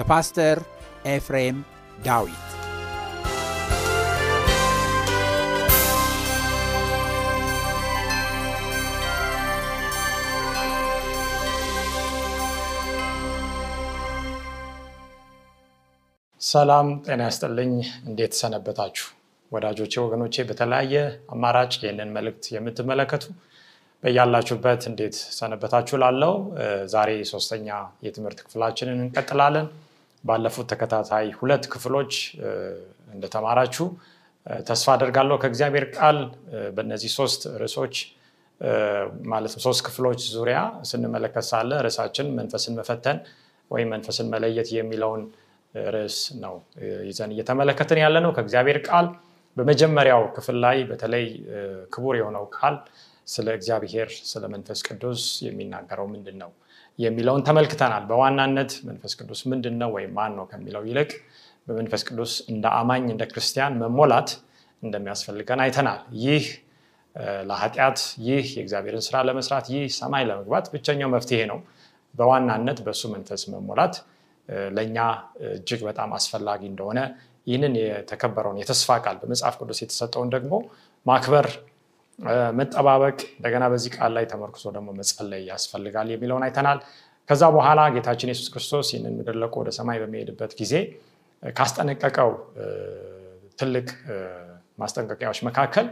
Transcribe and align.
በፓስተር 0.00 0.58
ኤፍሬም 1.06 1.56
ዳዊት 2.04 2.46
ሰላም 16.40 16.88
ጤና 17.04 17.20
ያስጥልኝ። 17.22 17.72
እንዴት 18.06 18.32
ሰነበታችሁ 18.38 19.06
ወዳጆቼ፣ 19.52 19.94
ወገኖቼ? 20.04 20.34
በተለያየ 20.48 20.94
አማራጭ 21.30 21.72
ይህንን 21.78 22.10
መልእክት 22.16 22.44
የምትመለከቱ 22.54 23.24
በያላችሁበት 24.02 24.82
እንዴት 24.90 25.16
ሰነበታችሁ 25.38 25.96
ላለው 25.98 26.34
ዛሬ 26.86 27.10
ሶስተኛ 27.32 27.68
የትምህርት 28.02 28.40
ክፍላችንን 28.46 28.98
እንቀጥላለን። 28.98 29.68
ባለፉት 30.24 30.66
ተከታታይ 30.72 31.26
ሁለት 31.38 31.64
ክፍሎች 31.72 32.12
እንደተማራችሁ 33.14 33.86
ተስፋ 34.66 34.86
አደርጋለሁ። 34.94 35.36
ከእግዚአብሔር 35.42 35.86
ቃል 35.96 36.18
በእነዚህ 36.76 37.10
ሶስት 37.18 37.42
ርዕሶች 37.62 37.94
ማለት 39.30 39.52
ሶስት 39.64 39.80
ክፍሎች 39.86 40.20
ዙሪያ 40.34 40.58
ስንመለከት 40.90 41.44
ሳለ 41.50 41.70
ርዕሳችን 41.86 42.26
መንፈስን 42.38 42.74
መፈተን 42.78 43.18
ወይም 43.70 43.88
መንፈስን 43.94 44.28
መለየት 44.34 44.68
የሚለውን 44.76 45.22
ርዕስ 45.90 46.16
ነው 46.42 46.54
ይዘን 47.08 47.32
እየተመለከትን 47.34 47.98
ያለ 48.04 48.16
ነው 48.24 48.32
ከእግዚአብሔር 48.36 48.78
ቃል። 48.88 49.08
በመጀመሪያው 49.56 50.22
ክፍል 50.36 50.56
ላይ 50.64 50.78
በተለይ 50.90 51.24
ክቡር 51.92 52.14
የሆነው 52.18 52.44
ቃል 52.56 52.76
ስለ 53.26 53.48
እግዚአብሔር 53.58 54.08
ስለ 54.30 54.44
መንፈስ 54.54 54.80
ቅዱስ 54.88 55.22
የሚናገረው 55.46 56.06
ምንድን 56.12 56.36
ነው 56.42 56.50
የሚለውን 57.00 57.42
ተመልክተናል። 57.46 58.04
በዋናነት 58.08 58.72
መንፈስ 58.88 59.12
ቅዱስ 59.20 59.40
ምንድን 59.50 59.76
ነው 59.82 59.90
ወይም 59.96 60.12
ማን 60.18 60.32
ነው 60.38 60.44
ከሚለው 60.50 60.82
ይልቅ 60.88 61.10
በመንፈስ 61.66 62.02
ቅዱስ 62.08 62.32
እንደ 62.52 62.66
አማኝ 62.78 63.04
እንደ 63.12 63.24
ክርስቲያን 63.30 63.74
መሞላት 63.82 64.30
እንደሚያስፈልገን 64.82 65.60
አይተናል። 65.64 66.00
ይህ 66.24 66.44
ለኃጢአት፣ 67.48 67.98
ይህ 68.26 68.44
የእግዚአብሔርን 68.56 69.04
ስራ 69.06 69.16
ለመስራት፣ 69.28 69.66
ይህ 69.74 69.84
ሰማይ 69.98 70.24
ለመግባት 70.28 70.66
ብቸኛው 70.74 71.10
መፍትሄ 71.14 71.40
ነው። 71.52 71.58
በዋናነት 72.14 72.78
በእሱ 72.86 73.02
መንፈስ 73.14 73.42
መሞላት 73.52 73.94
ለእኛ 74.76 74.96
እጅግ 75.48 75.80
በጣም 75.88 76.10
አስፈላጊ 76.16 76.62
እንደሆነ 76.70 77.00
ይህንን 77.46 77.74
የተከበረውን 77.80 78.58
የተስፋ 78.62 78.96
ቃል 79.04 79.16
በመጽሐፍ 79.20 79.54
ቅዱስ 79.60 79.78
የተሰጠውን 79.84 80.30
ደግሞ 80.34 80.54
ማክበር 81.06 81.46
መጠባበቅ 82.58 83.18
እንደገና 83.36 83.64
በዚህ 83.72 83.90
ቃል 83.96 84.12
ላይ 84.16 84.24
ተመርክዞ 84.32 84.64
ደግሞ 84.76 84.88
መጸለይ 84.98 85.42
ያስፈልጋል 85.52 86.08
የሚለውን 86.14 86.44
አይተናል። 86.46 86.78
ከዛ 87.28 87.42
በኋላ 87.56 87.80
ጌታችን 87.94 88.30
የሱስ 88.32 88.48
ክርስቶስ 88.54 88.88
ይህንን 88.92 89.14
ምድር 89.18 89.36
ለቆ 89.42 89.54
ወደ 89.62 89.70
ሰማይ 89.76 89.98
በሚሄድበት 90.02 90.52
ጊዜ 90.60 90.74
ካስጠነቀቀው 91.42 92.30
ትልቅ 93.58 93.86
ማስጠንቀቂያዎች 94.78 95.40
መካከል 95.48 95.86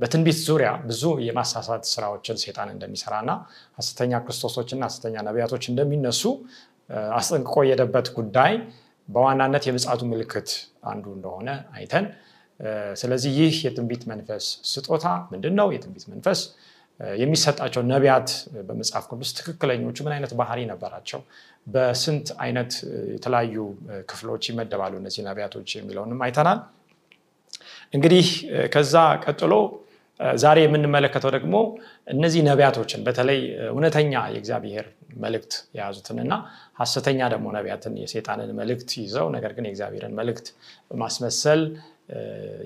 በትንቢት 0.00 0.38
ዙሪያ 0.46 0.70
ብዙ 0.88 1.02
የማሳሳት 1.26 1.82
ስራዎችን 1.92 2.36
ሴጣን 2.42 2.68
እንደሚሰራ 2.74 3.14
እና 3.24 3.32
ሐሰተኛ 3.78 4.12
ክርስቶሶችና 4.24 4.82
ሐሰተኛ 4.88 5.16
ነቢያቶች 5.28 5.64
እንደሚነሱ 5.72 6.22
አስጠንቅቆ 7.18 7.56
የሄደበት 7.66 8.08
ጉዳይ 8.16 8.52
በዋናነት 9.08 9.64
የምጽአቱ 9.68 10.02
ምልክት 10.12 10.50
አንዱ 10.90 11.04
እንደሆነ 11.16 11.48
አይተን 11.76 12.06
ስለዚህ 12.96 13.32
ይህ 13.40 13.54
የትንቢት 13.66 14.02
መንፈስ 14.10 14.44
ስጦታ 14.72 15.04
ምንድን 15.32 15.54
ነው? 15.60 15.68
የትንቢት 15.74 16.04
መንፈስ 16.12 16.40
የሚሰጣቸው 17.18 17.82
ነቢያት 17.92 18.28
በመጽሐፍ 18.66 19.04
ቅዱስ 19.10 19.30
ትክክለኞቹ 19.38 19.96
ምን 20.06 20.12
አይነት 20.16 20.32
ባህሪ 20.40 20.60
ነበራቸው? 20.72 21.20
በስንት 21.66 22.28
አይነት 22.44 22.72
የተለያዩ 23.14 23.56
ክፍሎች 24.10 24.42
ይመደባሉ 24.50 24.92
እነዚህ 25.02 25.22
ነቢያቶች 25.28 25.68
የሚለውንም 25.78 26.22
አይተናል። 26.26 26.60
እንግዲህ 27.94 28.26
ከዛ 28.74 28.94
ቀጥሎ 29.24 29.54
ዛሬ 30.36 30.58
የምንመለከተው 30.64 31.30
ደግሞ 31.36 31.54
እነዚህ 32.06 32.40
ነቢያቶችን 32.48 33.00
በተለይ 33.06 33.38
እውነተኛ 33.72 34.12
የእግዚአብሔር 34.34 34.86
መልእክት 35.16 35.52
የያዙትንና 35.76 36.32
ሐሰተኛ 36.80 37.20
ደግሞ 37.34 37.46
ነቢያትን 37.56 37.94
የሴጣንን 38.02 38.50
መልእክት 38.60 38.90
ይዘው 39.00 39.26
ነገር 39.36 39.52
ግን 39.56 39.66
የእግዚአብሔርን 39.68 40.14
መልእክት 40.20 40.46
በማስመሰል 40.90 41.62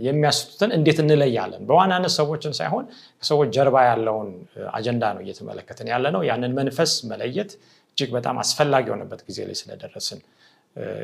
የሚያስቱትን 0.06 0.70
እንዴት 0.76 0.98
እንለያለን? 1.02 1.62
በዋናነት 1.68 2.12
ሰዎችን 2.16 2.52
ሳይሆን 2.58 2.84
ከሰዎች 3.22 3.48
ጀርባ 3.56 3.76
ያለውን 3.88 4.30
አጀንዳ 4.72 5.04
ነው 5.16 5.22
እየተመለከትን 5.24 5.88
ያለ 5.92 6.06
ነው። 6.16 6.22
ያንን 6.30 6.54
መንፈስ 6.58 6.92
መለየት 7.10 7.50
እጅግ 7.90 8.10
በጣም 8.16 8.36
አስፈላጊ 8.42 8.84
የሆነበት 8.90 9.20
ጊዜ 9.28 9.38
ላይ 9.48 9.56
ስለደረስን 9.60 10.20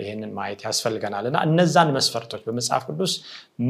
ይህንን 0.02 0.30
ማየት 0.36 0.60
ያስፈልገናል 0.66 1.26
እና 1.28 1.38
እነዛን 1.46 1.90
መስፈርቶች 1.96 2.42
በመጽሐፍ 2.46 2.82
ቅዱስ 2.88 3.12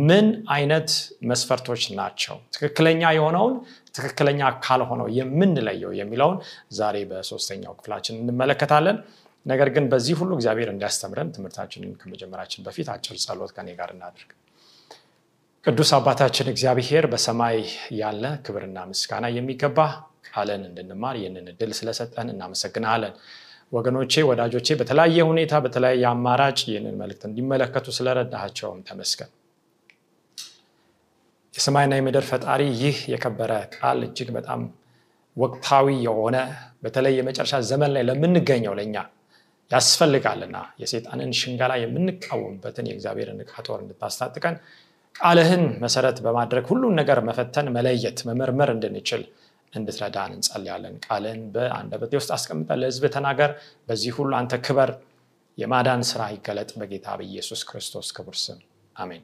ምን 0.08 0.26
አይነት 0.54 0.88
መስፈርቶች 1.30 1.82
ናቸው 1.98 2.36
ትክክለኛ 2.56 3.02
የሆነውን 3.16 3.54
ትክክለኛ 3.94 4.50
ካልሆነው 4.64 5.08
የምንለየው 5.18 5.92
የሚለውን 6.00 6.38
ዛሬ 6.78 6.98
በሶስተኛው 7.10 7.74
ክፍላችን 7.78 8.18
እንመለከታለን። 8.22 8.98
ነገር 9.46 9.68
ግን 9.76 9.84
በዚህ 9.92 10.16
ሁሉ 10.20 10.32
እግዚአብሔር 10.38 10.68
እንዲያስተምረን 10.72 11.32
ትምህርታችንን 11.36 11.92
ከመጀመራችን 12.02 12.64
በፊት 12.66 12.88
አጭር 12.92 13.16
ጸሎት 13.24 13.52
ከኔ 13.56 13.70
ጋር 13.80 13.90
እናድርግ። 13.94 14.30
ቅዱስ 15.64 15.90
አባታችን 15.96 16.48
እግዚአብሔር 16.52 17.04
በሰማይ 17.10 17.58
ያለ 17.98 18.24
ክብርና 18.44 18.78
ምስጋና 18.88 19.26
የሚገባ 19.34 19.78
ቃለን 20.28 20.62
እንድንማር 20.68 21.16
ይህንን 21.20 21.46
እድል 21.52 21.72
ስለሰጠን 21.78 22.30
እናመሰግናለን። 22.32 23.12
ወገኖቼ፣ 23.72 24.24
ወዳጆቼ 24.30 24.76
በተለያየ 24.80 25.18
ሁኔታ 25.28 25.60
በተለያየ 25.64 26.04
አማራጭ 26.10 26.58
ይህንን 26.66 26.98
መልእክት 27.02 27.22
እንዲመለከቱ 27.28 27.94
ስለረዳሃቸውም 27.98 28.82
ተመስገን። 28.88 29.30
የሰማይና 31.54 31.94
የምድር 31.98 32.26
ፈጣሪ 32.30 32.62
ይህ 32.82 32.98
የከበረ 33.12 33.52
ቃል 33.76 34.02
እጅግ 34.06 34.28
በጣም 34.36 34.60
ወቅታዊ 35.36 35.88
የሆነ 36.06 36.36
በተለይ 36.82 37.16
የመጨረሻ 37.18 37.64
ዘመን 37.68 37.92
ላይ 37.96 38.04
ለምንገኘው 38.08 38.74
ለእኛ 38.78 38.96
ያስፈልጋልና 39.70 40.56
የሴጣንን 40.80 41.32
ሽንገላ 41.38 41.72
የምንቃወምበትን 41.82 42.88
የእግዚአብሔርን 42.88 43.42
ዕቃ 43.44 43.54
እንድታስታጥቀን 43.78 44.56
ቃልህን 45.14 45.64
መሰረት 45.82 46.18
በማድረግ 46.24 46.64
ሁሉን 46.70 46.94
ነገር 47.00 47.18
መፈተን 47.26 47.66
መለየት 47.76 48.18
መመርመር 48.28 48.70
እንድንችል 48.74 49.22
እንድትረዳን 49.72 50.32
እንጸልያለን። 50.36 50.94
ቃልህን 51.06 51.42
በአንደበቴ 51.54 52.12
ውስጥ 52.20 52.30
አስቀምጠ 52.36 52.70
ለህዝብ 52.80 53.04
ተናገር። 53.14 53.50
በዚህ 53.88 54.12
ሁሉ 54.18 54.32
አንተ 54.40 54.54
ክበር። 54.66 54.90
የማዳን 55.58 56.02
ስራ 56.10 56.22
ይገለጥ 56.34 56.70
በጌታ 56.80 57.06
በኢየሱስ 57.18 57.60
ክርስቶስ 57.68 58.08
ክቡር 58.16 58.36
ስም። 58.42 58.58
አሜን። 58.96 59.22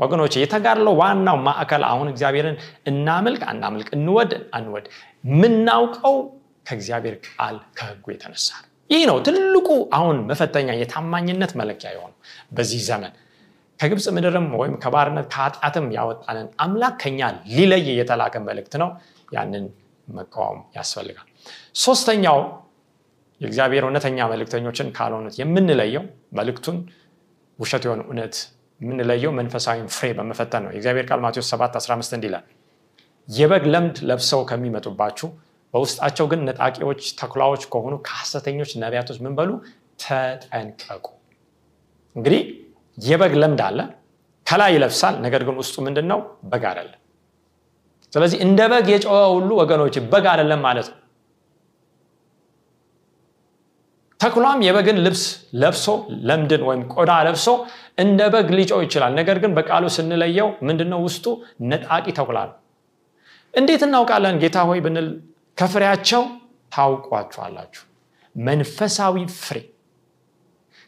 ወገኖች 0.00 0.34
የተጋድለው 0.38 0.94
ዋናው 1.00 1.38
ማዕከል 1.46 1.84
አሁን 1.88 2.08
እግዚአብሔርን 2.12 2.56
እናምልክ 2.90 3.42
አናምልክ 3.50 3.88
እንወድ 3.96 4.32
አንወድ 4.58 4.84
የምናውቀው 5.24 6.16
ከእግዚአብሔር 6.66 7.14
ቃል 7.28 7.56
ከህጉ 7.78 8.06
የተነሳ 8.14 8.48
ይህ 8.90 9.02
ነው 9.10 9.16
ትልቁ 9.26 9.68
አሁን 9.96 10.18
መፈተኛ 10.28 10.68
የታማኝነት 10.78 11.52
መለኪያ 11.60 11.88
የሆነው 11.94 12.18
በዚህ 12.52 12.82
ዘመን 12.88 13.14
ከግብፅ 13.80 14.06
ምድርም 14.16 14.46
ወይም 14.60 14.74
ከባርነት 14.82 15.26
ከኃጢአትም 15.32 15.86
ያወጣንን 15.96 16.46
አምላክ 16.64 16.94
ከኛ 17.02 17.20
ሊለይ 17.56 17.86
የተላከ 17.98 18.34
መልእክት 18.46 18.74
ነው። 18.82 18.90
ያንን 19.32 19.64
መቃወም 20.08 20.60
ያስፈልጋል። 20.76 21.26
ሶስተኛው 21.82 22.38
የእግዚአብሔር 23.40 23.82
እውነተኛ 23.86 24.18
መልእክተኞችን 24.32 24.88
ካልሆኑት 24.96 25.34
የምንለየው 25.40 26.04
መልእክቱን 26.38 26.78
ውሸት 27.58 27.82
የሆነ 27.86 28.00
እውነት 28.06 28.36
የምንለየው 28.80 29.32
መንፈሳዊ 29.38 29.78
ፍሬ 29.94 30.08
በመፈተን 30.18 30.62
ነው። 30.64 30.70
የእግዚአብሔር 30.72 31.06
ቃል 31.10 31.20
ማቴዎስ 31.24 31.48
7 31.54 31.78
15 31.80 32.16
እንዲላል 32.18 32.44
የበግ 33.28 33.64
ለምድ 33.72 33.96
ለብሰው 34.08 34.40
ከሚመጡባችሁ 34.50 35.28
በውስጣቸው 35.74 36.26
ግን 36.30 36.40
ነጣቂዎች 36.48 37.00
ተኩላዎች 37.18 37.62
ከሆኑ 37.72 37.94
ከሐሰተኞች 38.06 38.70
ነቢያቶች 38.82 39.18
ምን 39.24 39.34
በሉ? 39.38 39.50
ተጠንቀቁ። 40.02 41.06
እንግዲህ 42.16 42.40
የበግ 42.98 43.34
ለምድ 43.42 43.60
አለ 43.66 43.78
ከላይ 44.46 44.70
ይለብሳል 44.74 45.14
ነገር 45.24 45.42
ግን 45.46 45.56
ውስጡ 45.60 45.76
ምንድን 45.86 46.06
ነው 46.12 46.20
በግ 46.50 46.64
አይደለም። 46.70 47.00
ስለዚህ 48.12 48.38
እንደ 48.44 48.60
በግ 48.72 48.86
የጨወ 48.92 49.18
ሁሉ 49.34 49.50
ወገኖች 49.60 49.96
በግ 50.12 50.26
አይደለም 50.32 50.60
ማለት 50.66 50.86
ነው። 50.92 50.98
ተኩላም 54.20 54.60
የበግን 54.66 54.96
ልብስ 55.04 55.24
ለብሶ 55.62 55.84
ለምድን 56.28 56.62
ወይም 56.68 56.80
ቆዳ 56.94 57.10
ለብሶ 57.26 57.46
እንደ 57.98 58.20
በግ 58.34 58.48
ሊጮው 58.58 58.80
ይችላል። 58.84 59.12
ነገር 59.20 59.36
ግን 59.42 59.52
በቃሉ 59.58 59.84
ስንለየው 59.96 60.48
ምንድነው? 60.68 61.00
ውስጡ 61.06 61.24
ነጣቂ 61.70 62.06
ተኩላ 62.18 62.38
ነው። 62.48 62.56
እንዴት 63.54 63.82
እናውቃለን? 63.86 64.36
ጌታ 64.42 64.56
ሆይ 64.68 64.80
ብንል 64.86 65.08
ከፍሬያቸው 65.58 66.22
ታውቋቸዋላችሁ። 66.72 67.84
መንፈሳዊ 68.34 69.14
ፍሬ 69.38 69.56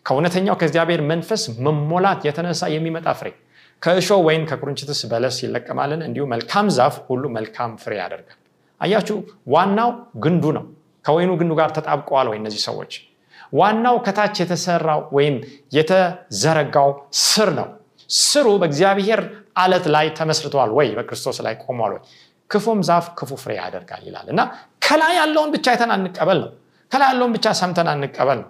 ከእውነተኛው 0.06 0.56
ከእግዚአብሔር 0.60 1.00
መንፈስ 1.10 1.42
መሞላት 1.66 2.20
የተነሳ 2.28 2.62
የሚመጣ 2.74 3.08
ፍሬ። 3.18 3.28
ከእሾ 3.82 4.08
ወይም 4.26 4.42
ከቁርንችትስ 4.50 5.00
በለስ 5.10 5.36
ይለቀማልን? 5.44 6.00
እንዲሁ 6.08 6.24
መልካም 6.32 6.66
ዛፍ 6.76 6.94
ሁሉ 7.06 7.24
መልካም 7.36 7.70
ፍሬ 7.82 7.92
ያደርጋል። 8.00 8.38
አያችሁ 8.80 9.16
ዋናው 9.54 9.90
ግንዱ 10.24 10.44
ነው። 10.56 10.64
ከወይኑ 11.04 11.30
ግንዱ 11.40 11.52
ጋር 11.60 11.70
ተጣብቀዋል 11.76 12.26
ወይ 12.30 12.38
እነዚህ 12.40 12.62
ሰዎች? 12.68 12.92
ዋናው 13.52 13.96
ከታች 14.06 14.34
የተሰራው 14.42 15.00
ወይም 15.16 15.36
የተዘረጋው 15.76 16.90
ስር 17.24 17.50
ነው። 17.58 17.68
ስሩ 18.20 18.46
በእግዚአብሔር 18.60 19.20
አለት 19.56 19.84
ላይ 19.94 20.06
ተመስርተዋል 20.18 20.70
ወይ? 20.78 20.88
በክርስቶስ 20.98 21.38
ላይ 21.46 21.54
ቆሟል 21.64 21.92
ወይ? 21.94 22.02
ክፉም 22.50 22.80
ዛፍ 22.88 23.06
ክፉ 23.18 23.30
ፍሬ 23.42 23.50
ያደርጋል 23.60 24.02
ይላል። 24.08 24.26
እና 24.32 24.40
ከላይ 24.84 25.12
ያለውን 25.20 25.50
ብቻ 25.54 25.66
አይተን 25.72 25.90
አንቀበል 25.96 26.38
ነው። 26.44 26.50
ከላይ 26.92 27.08
ያለውን 27.10 27.32
ብቻ 27.36 27.46
ሰምተን 27.60 27.88
አንቀበል 27.92 28.38
ነው 28.42 28.48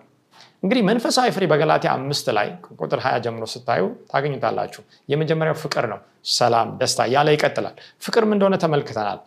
እንግዲህ 0.63 0.83
መንፈሳዊ 0.89 1.29
ፍሬ 1.35 1.45
በገላትያ 1.51 1.91
አምስት 1.97 2.27
ላይ 2.37 2.49
ቁጥር 2.81 3.01
ሀያ 3.05 3.17
ጀምሮ 3.25 3.45
ስታዩ 3.53 3.83
ታገኙታላችሁ። 4.11 4.83
የመጀመሪያው 5.09 5.57
ፍቅር 5.63 5.85
ነው። 5.93 6.01
ሰላም 6.35 6.69
ደስታ 6.81 7.07
እያለ 7.09 7.29
ይቀጥላል። 7.37 7.75
ፍቅርም 8.03 8.33
እንደሆነ 8.37 8.57
ተመልክተናል። 8.65 9.21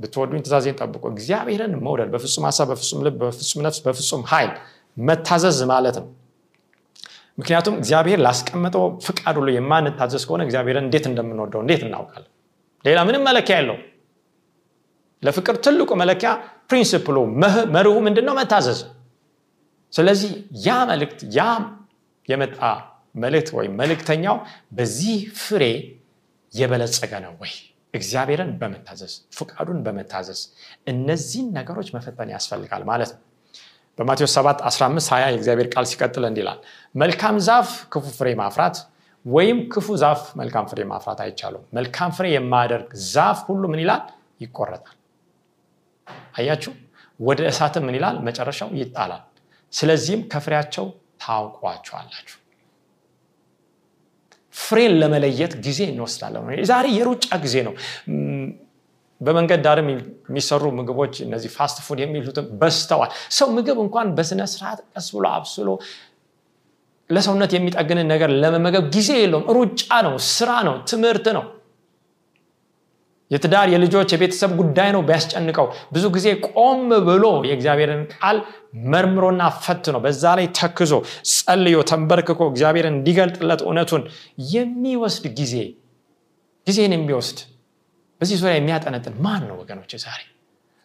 ብትወዱኝ 0.00 0.40
ትእዛዜን 0.44 0.76
ጠብቆ 0.80 1.04
እግዚአብሔርን 1.12 1.74
መውደድ 1.86 2.08
በፍጹም 2.14 2.44
ሀሳብ 2.48 2.68
በፍጹም 2.72 3.00
ልብ 3.06 3.18
በፍጹም 3.22 3.60
ነፍስ 3.66 3.78
በፍጹም 3.86 4.22
ኃይል 4.32 4.50
መታዘዝ 5.00 5.58
ማለት 5.72 5.96
ነው። 6.00 6.06
ምክንያቱም 7.38 7.74
እግዚአብሔር 7.80 8.18
ላስቀመጠው 8.26 8.84
ፍቃድ 9.06 9.36
ሁሉ 9.40 9.48
የማንታዘዝ 9.54 10.22
ከሆነ 10.28 10.42
እግዚአብሔርን 10.46 10.84
እንዴት 10.86 11.06
እንደምንወደው 11.10 11.60
እንዴት 11.64 11.82
እናውቃለን? 11.86 12.30
ሌላ 12.84 12.98
ምንም 13.08 13.24
መለኪያ 13.28 13.54
የለው 13.60 13.78
ለፍቅር 15.22 15.56
ትልቁ 15.64 15.90
መለኪያ 16.02 16.30
ፕሪንስፕሉ 16.70 17.16
መርሁ 17.74 17.94
ምንድነው? 18.06 18.34
መታዘዝ 18.40 18.78
ስለዚህ 19.92 20.32
ያ 20.66 20.70
መልእክት 20.90 21.20
ያ 21.36 21.42
የመጣ 22.28 22.58
መልእክት 23.16 23.48
ወይም 23.58 23.72
መልእክተኛው 23.80 24.36
በዚህ 24.76 25.16
ፍሬ 25.42 25.64
የበለጸገ 26.52 27.12
ነው 27.24 27.32
ወይ? 27.42 27.52
እግዚአብሔርን 27.94 28.50
በመታዘዝ 28.60 29.12
ፍቃዱን 29.36 29.78
በመታዘዝ 29.86 30.40
እነዚህን 30.92 31.48
ነገሮች 31.58 31.88
መፈተን 31.96 32.30
ያስፈልጋል 32.34 32.82
ማለት 32.90 33.10
ነው። 33.14 33.22
በማቴዎስ 33.98 34.32
7 34.38 34.58
15 34.68 35.08
20 35.10 35.28
የእግዚአብሔር 35.28 35.68
ቃል 35.74 35.84
ሲቀጥል 35.90 36.24
እንዲላል 36.28 36.58
መልካም 36.94 37.36
ዛፍ 37.46 37.70
ክፉ 37.92 38.06
ፍሬ 38.18 38.28
ማፍራት 38.40 38.76
ወይም 39.24 39.58
ክፉ 39.72 39.86
ዛፍ 40.02 40.20
መልካም 40.40 40.66
ፍሬ 40.70 40.80
ማፍራት 40.90 41.20
አይቻሉም 41.24 41.64
መልካም 41.78 42.10
ፍሬ 42.18 42.26
የማያደርግ 42.34 42.90
ዛፍ 43.14 43.38
ሁሉ 43.48 43.62
ምን 43.72 43.80
ይላል? 43.84 44.02
ይቆረጣል. 44.40 44.96
አያችሁ? 46.38 46.72
ወደ 47.20 47.40
እሳትም 47.50 47.84
ምን 47.88 47.96
ይላል? 47.98 48.16
መጨረሻው 48.28 48.70
ይጣላል 48.80 49.22
ስለዚህም 49.72 50.20
ከፍሬያቸው 50.32 50.86
ታውቋቸዋላችሁ። 51.22 52.36
ፍሬን 54.54 54.92
ለመለየት 55.00 55.52
ጊዜ 55.64 55.80
እንወስዳለን። 55.90 56.42
ዛሬ 56.70 56.86
የሩጫ 56.98 57.26
ጊዜ 57.44 57.56
ነው። 57.66 57.74
በመንገድ 59.20 59.60
ዳርም 59.66 59.86
የሚሰሩ 59.90 60.62
ምግቦች 60.78 61.14
እነዚህ 61.26 61.50
fast 61.54 61.78
food 61.86 61.98
የሚሉትም 62.02 62.46
በዝተዋል 62.60 63.10
ሰው 63.36 63.48
ምግብ 63.56 63.78
እንኳን 63.84 64.08
በስነ 64.16 64.40
ስርዓት 64.52 64.80
ቀስ 64.92 65.06
ብሎ 65.14 65.24
አብስሎ 65.36 65.68
ለሰውነት 67.10 67.52
የሚጠግንን 67.56 68.08
ነገር 68.12 68.30
ለመመገብ 68.42 68.84
ጊዜ 68.96 69.10
የለውም። 69.20 69.46
ሩጫ 69.56 69.82
ነው 70.06 70.14
ስራ 70.30 70.50
ነው 70.68 70.76
ትምህርት 70.90 71.26
ነው 71.36 71.44
የትዳር 73.30 73.66
የልጆች 73.72 74.10
የቤተሰብ 74.14 74.50
ጉዳይ 74.58 74.90
ነው 74.94 75.02
ቢያስጨንቀው። 75.06 75.66
ብዙ 75.94 76.04
ጊዜ 76.16 76.26
ቆም 76.50 76.80
ብሎ 77.08 77.24
የእግዚአብሔርን 77.48 78.02
ቃል 78.14 78.36
መርምሮና 78.92 79.42
ፈት 79.62 79.86
ነው 79.94 80.00
በዛ 80.04 80.34
ላይ 80.38 80.46
ተክዞ 80.58 80.92
ጸልዮ 81.32 81.78
ተንበርክኮ 81.90 82.40
እግዚአብሔርን 82.52 82.96
እንዲገልጥለት 82.98 83.62
እውነቱን 83.66 84.04
የሚወስድ 84.54 85.26
ጊዜ 85.40 85.54
ጊዜን 86.66 86.94
የሚወስድ 86.96 87.40
በዚህ 88.20 88.36
ዙሪያ 88.40 88.54
የሚያጠነጥን 88.58 89.14
ማን 89.24 89.42
ነው 89.48 89.56
ወገኖች 89.60 89.92
ዛሬ 90.04 90.22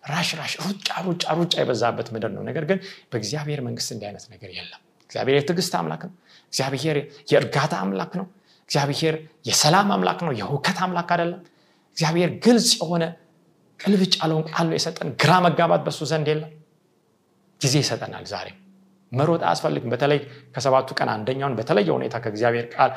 ራሽ 0.03 0.29
ራሽ 0.39 0.53
ሩጫ 0.63 0.89
ሩጫ 1.05 1.24
ሩጫ 1.38 1.53
የበዛበት 1.62 2.07
ምድር 2.13 2.31
ነው። 2.36 2.43
ነገር 2.48 2.63
ግን 2.69 2.77
በእግዚአብሔር 3.12 3.60
መንግስት 3.65 3.89
እንዲህ 3.93 4.07
አይነት 4.10 4.25
ነገር 4.33 4.50
የለም። 4.55 4.79
እግዚአብሔር 5.10 5.36
የትዕግስት 5.38 5.74
አምላክ 5.79 6.01
ነው። 6.07 6.13
እግዚአብሔር 6.53 6.98
የእርጋታ 7.31 7.74
አምላክ 7.83 8.12
ነው። 8.19 8.25
እግዚአብሔር 8.69 9.15
የሰላም 9.45 9.89
አምላክ 9.95 10.19
ነው። 10.27 10.33
የሁከት 10.39 10.79
አምላክ 10.86 11.10
አይደለም 11.15 11.41
እግዚአብሔር 11.98 12.29
ግልጽ 12.45 12.69
የሆነ 12.77 13.03
ቅልብጭ 13.79 14.13
ያለውን 14.19 14.43
ቃል 14.51 14.67
የሰጠን። 14.75 15.10
ግራ 15.21 15.31
መጋባት 15.45 15.81
በሱ 15.86 16.00
ዘንድ 16.12 16.27
የለም። 16.31 16.51
ጊዜ 17.62 17.75
ይሰጠናል 17.81 18.25
ዛሬም። 18.31 18.57
መሮጥ 19.12 19.41
አያስፈልግም። 19.43 19.89
በተለይ 19.93 20.19
ከሰባቱ 20.53 20.89
ቀን 21.00 21.10
አንደኛውን 21.13 21.55
በተለየ 21.57 21.89
ሁኔታ 21.95 22.15
ከእግዚአብሔር 22.24 22.65
ቃል 22.75 22.91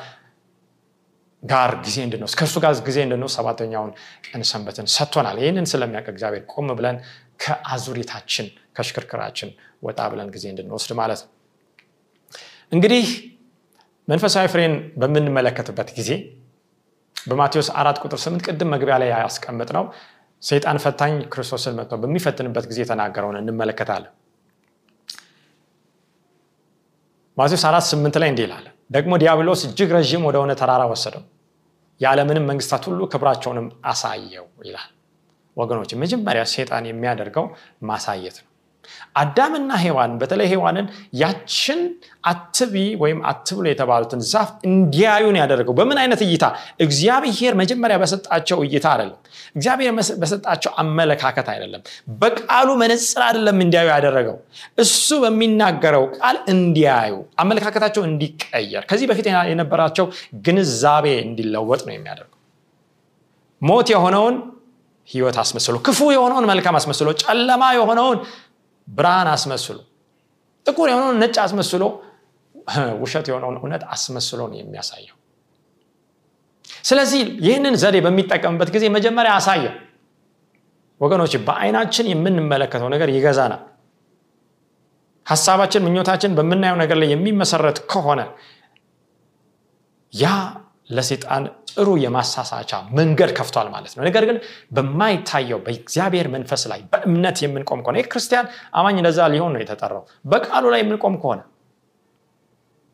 ጋር 1.43 1.71
ጊዜ 1.85 1.97
እንድንወስድ 2.05 2.35
ከእርሱ 2.39 2.55
ጋር 2.63 2.73
ጊዜ 2.87 2.97
እንድንወስድ 3.05 3.35
ሰባተኛውን 3.37 3.91
ቀን 4.27 4.41
ሰንበትን 4.51 4.87
ሰጥቶናል። 4.95 5.37
ይህንን 5.41 5.65
ስለሚያውቅ 5.71 6.07
እግዚአብሔር 6.13 6.43
ቆም 6.53 6.69
ብለን 6.79 6.97
ከአዙሪታችን 7.43 8.47
ከሽክርክራችን 8.77 9.49
ወጣ 9.83 9.99
ብለን 10.11 10.29
ጊዜ 10.35 10.45
እንድንወስድ 10.53 10.91
ማለት 10.99 11.21
ነው። 11.23 11.31
እንግዲህ 12.71 13.05
መንፈሳዊ 14.07 14.45
ፍሬን 14.53 14.73
በምንመለከትበት 15.01 15.89
ጊዜ 15.97 16.09
በማቴዎስ 17.25 17.69
አራት 17.79 17.97
ቁጥር 18.03 18.19
ስምንት 18.23 18.43
ቅድም 18.47 18.69
መግቢያ 18.73 18.95
ላይ 19.01 19.09
ያስቀምጥ 19.15 19.69
ነው 19.77 19.85
ሰይጣን 20.41 20.77
ፈታኝ 20.83 21.13
ክርስቶስን 21.33 21.75
መጥቶ 21.79 21.93
በሚፈትንበት 22.01 22.65
ጊዜ 22.71 22.79
የተናገረውን 22.83 23.37
እንመለከታለን። 23.41 24.13
ማቴዎስ 27.37 27.63
አራት 27.69 27.85
ስምንት 27.91 28.17
ላይ 28.21 28.29
እንዲህ 28.31 28.45
ይላል 28.47 28.65
ደግሞ 28.89 29.13
ዲያብሎስ 29.21 29.61
እጅግ 29.67 29.89
ረዥም 29.95 30.25
ወደሆነ 30.27 30.51
ተራራ 30.59 30.83
ወሰደው 30.91 31.23
የዓለምንም 32.01 32.45
መንግስታት 32.49 32.83
ሁሉ 32.89 33.01
ክብራቸውንም 33.13 33.67
አሳየው 33.91 34.47
ይላል። 34.65 34.89
ወገኖች 35.57 35.91
መጀመሪያ 36.01 36.43
ሴጣን 36.53 36.85
የሚያደርገው 36.89 37.45
ማሳየት 37.89 38.37
ነው 38.41 38.49
አዳምና 39.15 39.71
ሔዋን 39.83 40.11
በተለይ 40.21 40.47
ሔዋንን 40.51 40.87
ያችን 41.21 41.79
አትቢ 42.23 42.73
ወይም 43.01 43.19
አትብሎ 43.29 43.65
የተባሉትን 43.69 44.21
ዛፍ 44.29 44.49
እንዲያዩን 44.69 45.37
ያደረገው 45.41 45.73
በምን 45.79 45.97
አይነት 46.01 46.21
እይታ? 46.25 46.45
እግዚአብሔር 46.85 47.53
መጀመሪያ 47.61 47.97
በሰጣቸው 48.03 48.59
እይታ 48.65 48.85
አይደለም። 48.93 49.19
እግዚአብሔር 49.55 49.91
በሰጣቸው 50.21 50.71
አመለካከት 50.81 51.47
አይደለም። 51.53 51.81
በቃሉ 52.21 52.69
መነፅር 52.81 53.23
አይደለም 53.27 53.59
እንዲያዩ 53.65 53.87
ያደረገው። 53.93 54.37
እሱ 54.83 55.07
በሚናገረው 55.23 56.05
ቃል 56.17 56.37
እንዲያዩ 56.53 57.13
አመለካከታቸው 57.43 58.03
እንዲቀየር 58.09 58.85
ከዚህ 58.89 59.07
በፊት 59.11 59.27
የነበራቸው 59.51 60.07
ግንዛቤ 60.47 61.05
እንዲለወጥ 61.25 61.81
ነው 61.87 61.95
የሚያደርገው። 61.95 62.31
ሞት 63.61 63.87
የሆነውን 63.93 64.35
ህይወት 65.09 65.37
አስመስሎ 65.41 65.75
ክፉ 65.85 65.99
የሆነውን 66.13 66.45
መልካም 66.49 66.75
አስመስሎ 66.77 67.09
ጨለማ 67.23 67.63
የሆነውን 67.75 68.17
ብርሃን 68.87 69.29
አስመስሎ 69.31 69.77
ጥቁር 70.65 70.87
የሆነውን 70.91 71.17
ነጭ 71.21 71.35
አስመስሎ 71.43 71.83
ውሸት 73.01 73.25
የሆነውን 73.29 73.57
እውነት 73.59 73.83
አስመስሎ 73.93 74.39
ነው 74.51 74.57
የሚያሳየው። 74.59 75.15
ስለዚህ 76.83 77.21
ይህንን 77.45 77.75
ዘዴ 77.81 77.97
በሚጠቀምበት 78.05 78.69
ጊዜ 78.75 78.85
መጀመሪያ 78.95 79.31
አሳየው። 79.39 79.73
ወገኖች 81.01 81.33
በአይናችን 81.47 82.05
የምንመለከተው 82.11 82.89
ነገር 82.93 83.09
ይገዛናል። 83.13 83.63
ሀሳባችን 85.25 85.83
ምኞታችን 85.85 86.35
በምናየው 86.37 86.77
ነገር 86.81 86.97
ላይ 87.01 87.09
የሚመሰረት 87.13 87.77
ከሆነ 87.91 88.21
ያ 90.13 90.25
ለሴጣን 90.89 91.43
ጥሩ 91.75 91.89
የማሳሳቻ 92.01 92.71
መንገድ 92.97 93.31
ከፍቷል 93.37 93.67
ማለት 93.73 93.93
ነው። 93.95 94.03
ነገር 94.07 94.23
ግን 94.29 94.37
በማይታየው 94.75 95.59
በእግዚአብሔር 95.65 96.27
መንፈስ 96.35 96.63
ላይ 96.71 96.81
በእምነት 96.91 97.37
የምንቆም 97.43 97.81
ከሆነ 97.83 97.97
ይህ 98.01 98.07
ክርስቲያን 98.11 98.47
አማኝ 98.75 98.97
እንደዛ 99.01 99.19
ሊሆን 99.33 99.53
ነው 99.55 99.61
የተጠራው። 99.63 100.03
በቃሉ 100.25 100.65
ላይ 100.73 100.81
የምንቆም 100.83 101.15
ከሆነ 101.21 101.41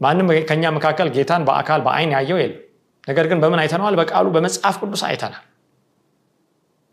ማንም 0.02 0.28
ከኛ 0.50 0.64
መካከል 0.76 1.08
ጌታን 1.16 1.44
በአካል 1.48 1.82
በአይን 1.86 2.12
ያየው 2.16 2.38
የለም። 2.42 2.60
ነገር 3.04 3.26
ግን 3.30 3.40
በምን 3.44 3.60
አይተነዋል? 3.62 3.96
በቃሉ 4.00 4.28
በመጽሐፍ 4.36 4.76
ቅዱስ 4.82 5.02
አይተናል። 5.08 5.44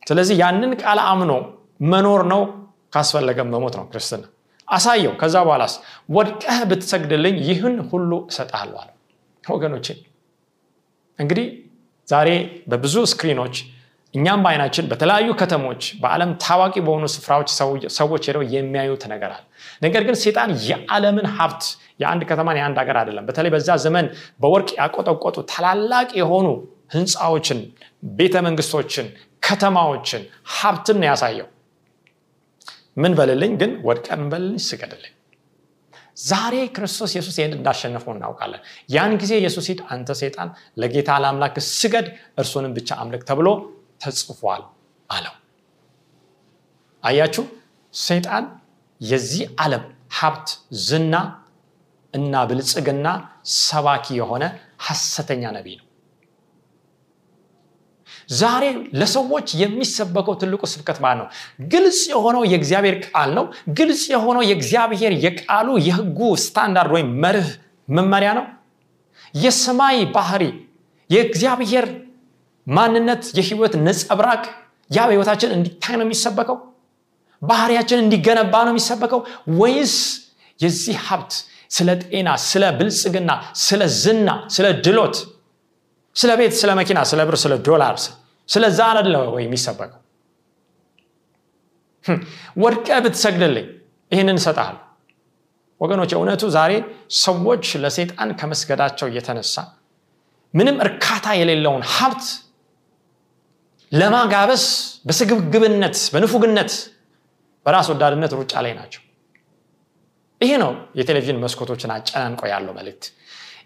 ስለዚህ 0.03 0.37
ያንን 0.43 0.73
ቃል 0.83 0.99
አምኖ 1.07 1.33
መኖር 1.87 2.23
ነው 2.33 2.43
ካስፈለገም 2.93 3.49
መሞት 3.55 3.75
ነው 3.79 3.85
ክርስትና። 3.91 4.25
አሳየው። 4.69 5.13
ከዛ 5.21 5.37
በኋላስ 5.47 5.75
ወድቀህ 6.15 6.61
ብትሰግድልኝ 6.71 7.37
ይህን 7.49 7.77
ሁሉ 7.91 8.11
እሰጥሃለሁ 8.31 8.77
አለ። 8.83 8.91
እንግዲህ 11.19 11.47
ዛሬ 12.09 12.29
በብዙ 12.71 12.97
screen 13.13 13.39
ኦች 13.39 13.57
እኛም 14.15 14.43
በአይናችን 14.45 14.85
በተለያዩ 14.91 15.31
ከተሞች 15.41 15.83
በዓለም 16.03 16.31
ታዋቂ 16.45 16.75
በሆኑ 16.87 17.05
ስፍራዎች 17.15 17.49
ሰዎች 17.99 18.23
ሄደው 18.29 18.45
የሚያዩት 18.55 19.03
ነገር 19.13 19.31
አለ። 19.35 19.43
ነገር 19.83 20.03
ግን 20.07 20.17
ሴጣን 20.23 20.51
የዓለምን 20.69 21.27
ሀብት 21.37 21.65
የአንድ 22.03 22.23
ከተማን 22.31 22.59
የአንድ 22.61 22.79
ሀገር 22.83 22.97
አይደለም። 23.01 23.27
በተለይ 23.29 23.53
በዛ 23.55 23.77
ዘመን 23.85 24.07
በወርቅ 24.43 24.71
ያቆጠቆጡ 24.81 25.37
ታላላቅ 25.53 26.09
የሆኑ 26.21 26.47
ህንፃዎችን 26.95 27.61
ቤተ 28.19 28.37
መንግስቶችን 28.47 29.07
ከተማዎችን 29.43 30.23
ሀብትን 30.57 31.07
ያሳየው። 31.09 31.49
ምን 33.03 33.13
በልልኝ 33.19 33.53
ግን 33.61 33.73
ወድቀ 33.89 34.09
ምን 34.21 34.29
በልልኝ 34.33 34.61
ስገድልኝ 34.65 35.13
ዛሬ 36.19 36.55
ክርስቶስ 36.77 37.11
ኢየሱስ 37.15 37.37
ይህን 37.39 37.53
እንዳሸነፈው 37.57 38.13
እናውቃለን። 38.15 38.63
ያን 38.91 39.13
ጊዜ 39.23 39.33
ኢየሱስ 39.41 39.67
ሂድ 39.71 39.81
አንተ 39.93 40.17
ሴጣን 40.21 40.49
ለጌታ 40.81 41.19
ለአምላክ 41.23 41.57
ስገድ 41.73 42.07
እርሱንም 42.39 42.73
ብቻ 42.79 42.89
አምልክ 43.03 43.23
ተብሎ 43.29 43.49
ተጽፏል 44.03 44.63
አለው። 45.11 45.35
አያችሁ? 47.05 47.45
ሰይጣን 47.95 48.45
የዚህ 49.01 49.43
ዓለም 49.63 49.85
ሀብት 50.19 50.49
ዝና 50.87 51.15
እና 52.15 52.35
ብልጽግና 52.49 53.07
ሰባኪ 53.61 54.07
የሆነ 54.21 54.45
ሐሰተኛ 54.87 55.43
ነቢይ 55.57 55.77
ነው 55.81 55.87
ዛሬ 58.29 58.65
ለሰዎች 58.93 59.49
የሚሰበከው 59.61 60.35
ትልቁ 60.41 60.63
ስብከት 60.73 60.99
ማለት 61.05 61.19
ነው? 61.21 61.27
ግልጽ 61.73 62.01
የሆነው 62.13 62.43
የእግዚአብሔር 62.51 62.97
ቃል 63.07 63.31
ነው። 63.39 63.45
ግልጽ 63.79 64.03
የሆነው 64.15 64.43
የእግዚአብሔር 64.49 65.13
የቃሉ 65.25 65.69
የህጉ 65.87 66.19
ስታንዳርድ 66.45 66.93
ወይም 66.97 67.11
መርህ 67.23 67.49
መመሪያ 67.89 68.31
ነው። 68.39 68.47
የሰማይ 69.35 69.99
ባህሪ 70.15 70.45
የእግዚአብሔር 71.11 71.87
ማንነት 72.67 73.23
የህይወት 73.39 73.75
ነጸብራቅ 73.87 74.43
ያ 74.91 75.01
በህይወታችን 75.09 75.51
እንዲታይ 75.57 75.95
ነው 75.99 76.05
የሚሰበከው? 76.07 76.57
ባህሪያችን 77.43 77.99
እንዲገነባ 78.05 78.55
ነው 78.67 78.73
የሚሰበከው? 78.75 79.21
ወይስ 79.61 79.95
የዚህ 80.61 80.97
ሀብት 81.09 81.33
ስለ 81.71 81.89
ጤና 82.03 82.29
ስለ 82.45 82.65
ብልጽግና 82.79 83.31
ስለ 83.63 83.83
ዝና 84.03 84.29
ስለ 84.49 84.67
ድሎት 84.85 85.17
ስለ 86.19 86.31
ቤት 86.41 86.53
ስለ 86.61 86.71
መኪና 86.79 86.99
ስለ 87.11 87.21
ብር 87.29 87.37
ስለ 87.43 87.55
ዶላር 87.67 87.97
ስለዛ 88.49 88.81
አደለ 88.93 89.17
ወይ 89.35 89.43
የሚሰበቀው 89.47 90.03
ወድቀ 92.63 92.89
ብትሰግድልኝ 93.05 93.67
ይህንን 94.13 94.39
እሰጥሃል 94.41 94.77
ወገኖች 95.81 96.13
እውነቱ 96.17 96.45
ዛሬ 96.55 96.73
ሰዎች 97.23 97.67
ለሴጣን 97.83 98.31
ከመስገዳቸው 98.41 99.09
የተነሳ 99.17 99.55
ምንም 100.55 100.77
እርካታ 100.85 101.27
የሌለውን 101.41 101.83
ሀብት 101.95 102.25
ለማጋበስ 103.93 104.65
በስግብግብነት 105.09 105.99
በንፉግነት 106.15 106.73
በራስ 107.67 107.87
ወዳድነት 107.93 108.33
ሩጫ 108.39 108.53
ላይ 108.65 108.73
ናቸው። 108.79 109.03
ይሄ 110.41 110.51
ነው 110.63 110.71
የቴሌቪዥን 110.99 111.39
መስኮቶችን 111.45 111.93
አጨናንቆ 111.95 112.41
ያለው 112.53 112.73
መልእክት 112.79 113.05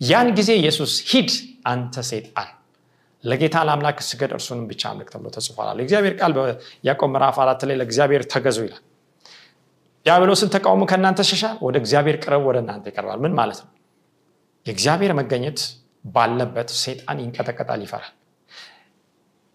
ያን 0.03 0.29
ጊዜ 0.39 0.51
ኢየሱስ 0.61 0.93
ሂድ 1.11 1.31
አንተ 1.71 1.95
ሴጣን 2.09 2.49
ለጌታ 3.25 3.57
ለአምላክ 3.67 3.99
ስገድ 4.07 4.31
እርሱንም 4.37 4.65
ብቻ 4.71 4.83
አምልክ 4.91 5.09
ተብሎ 5.13 5.29
ተጽፏል 5.35 5.79
እግዚአብሔር 5.85 6.15
ቃል 6.21 6.33
በያዕቆብ 6.37 7.11
ምዕራፍ 7.13 7.37
አራት 7.43 7.61
ላይ 7.69 7.77
ለእግዚአብሔር 7.81 8.23
ተገዙ 8.33 8.59
ይላል። 8.67 8.83
ዲያብሎስን 10.07 10.51
ተቃውሞ 10.55 10.83
ከእናንተ 10.91 11.21
ሸሻል 11.29 11.57
ወደ 11.67 11.77
እግዚአብሔር 11.83 12.17
ቅረብ 12.25 12.43
ወደ 12.49 12.59
እናንተ 12.63 12.85
ይቀርባል። 12.91 13.19
ምን 13.25 13.35
ማለት 13.41 13.59
ነው? 13.63 13.69
የእግዚአብሔር 14.67 15.13
መገኘት 15.21 15.61
ባለበት 16.07 16.71
ሴጣን 16.83 17.19
ይንቀጠቀጣል 17.23 17.81
ይፈራል። 17.87 18.13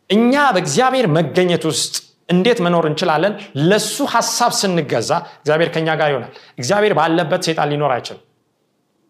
እኛ 0.09 0.33
በእግዚአብሔር 0.55 1.07
መገኘት 1.17 1.63
ውስጥ 1.71 1.93
እንዴት 2.29 2.59
መኖር 2.65 2.85
እንችላለን? 2.89 3.33
ለሱ 3.69 3.97
ሀሳብ 4.13 4.51
ስንገዛ 4.59 5.11
እግዚአብሔር 5.39 5.69
ከኛ 5.75 5.87
ጋር 5.99 6.09
ይሆናል። 6.13 6.31
እግዚአብሔር 6.57 6.95
ባለበት 6.99 7.41
ሴጣን 7.47 7.69
ሊኖር 7.73 7.91
አይችልም 7.97 8.23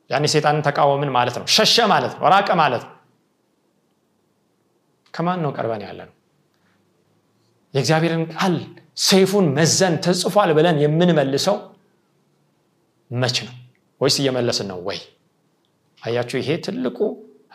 ያኔ 0.09 0.25
ሴጣንን 0.33 0.61
ተቃወምን 0.67 1.11
ማለት 1.15 1.35
ነው። 1.39 1.45
ሸሸ 1.55 1.85
ማለት 1.91 2.13
ነው። 2.15 2.25
ራቀ 2.33 2.49
ማለት 2.61 2.83
ነው። 2.85 2.93
ከማን 5.13 5.39
ነው 5.43 5.51
ቀርበን 5.57 5.83
ያለ 5.85 5.99
ነው 6.07 6.13
የእግዚአብሔርን 7.73 8.23
ቃል 8.33 8.55
ሰይፉን 9.03 9.47
መዘን 9.57 9.95
ተጽፏል 10.05 10.51
ብለን 10.57 10.77
የምንመልሰው 10.83 11.57
መች 13.11 13.37
ነው? 13.45 13.53
ወይስ 14.01 14.15
እየመለስን 14.21 14.67
ነው 14.71 14.79
ወይ? 14.87 14.99
አያችሁ 16.01 16.37
ይሄ 16.41 16.49
ትልቁ 16.65 16.97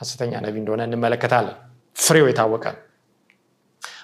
ሐሰተኛ 0.01 0.33
ነቢ 0.45 0.55
እንደሆነ 0.63 0.83
እንመለከታለን። 0.89 1.57
ፍሬው 1.97 2.27
የታወቀ 2.29 2.65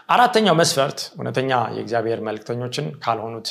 አራተኛው 0.08 0.54
መስፈርት 0.60 0.98
እውነተኛ 1.16 1.50
የእግዚአብሔር 1.76 2.20
መልክተኞችን 2.28 2.86
ካልሆኑት 3.04 3.48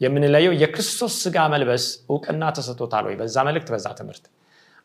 የምንለየው 0.00 0.52
የክርስቶስ 0.62 1.14
ስጋ 1.24 1.36
መልበስ 1.52 1.84
እውቅና 2.10 2.42
ተሰጥቶታል 2.56 3.04
ወይ? 3.08 3.14
በዛ 3.20 3.36
መልእክት 3.48 3.68
በዛ 3.74 3.86
ትምህርት 3.98 4.24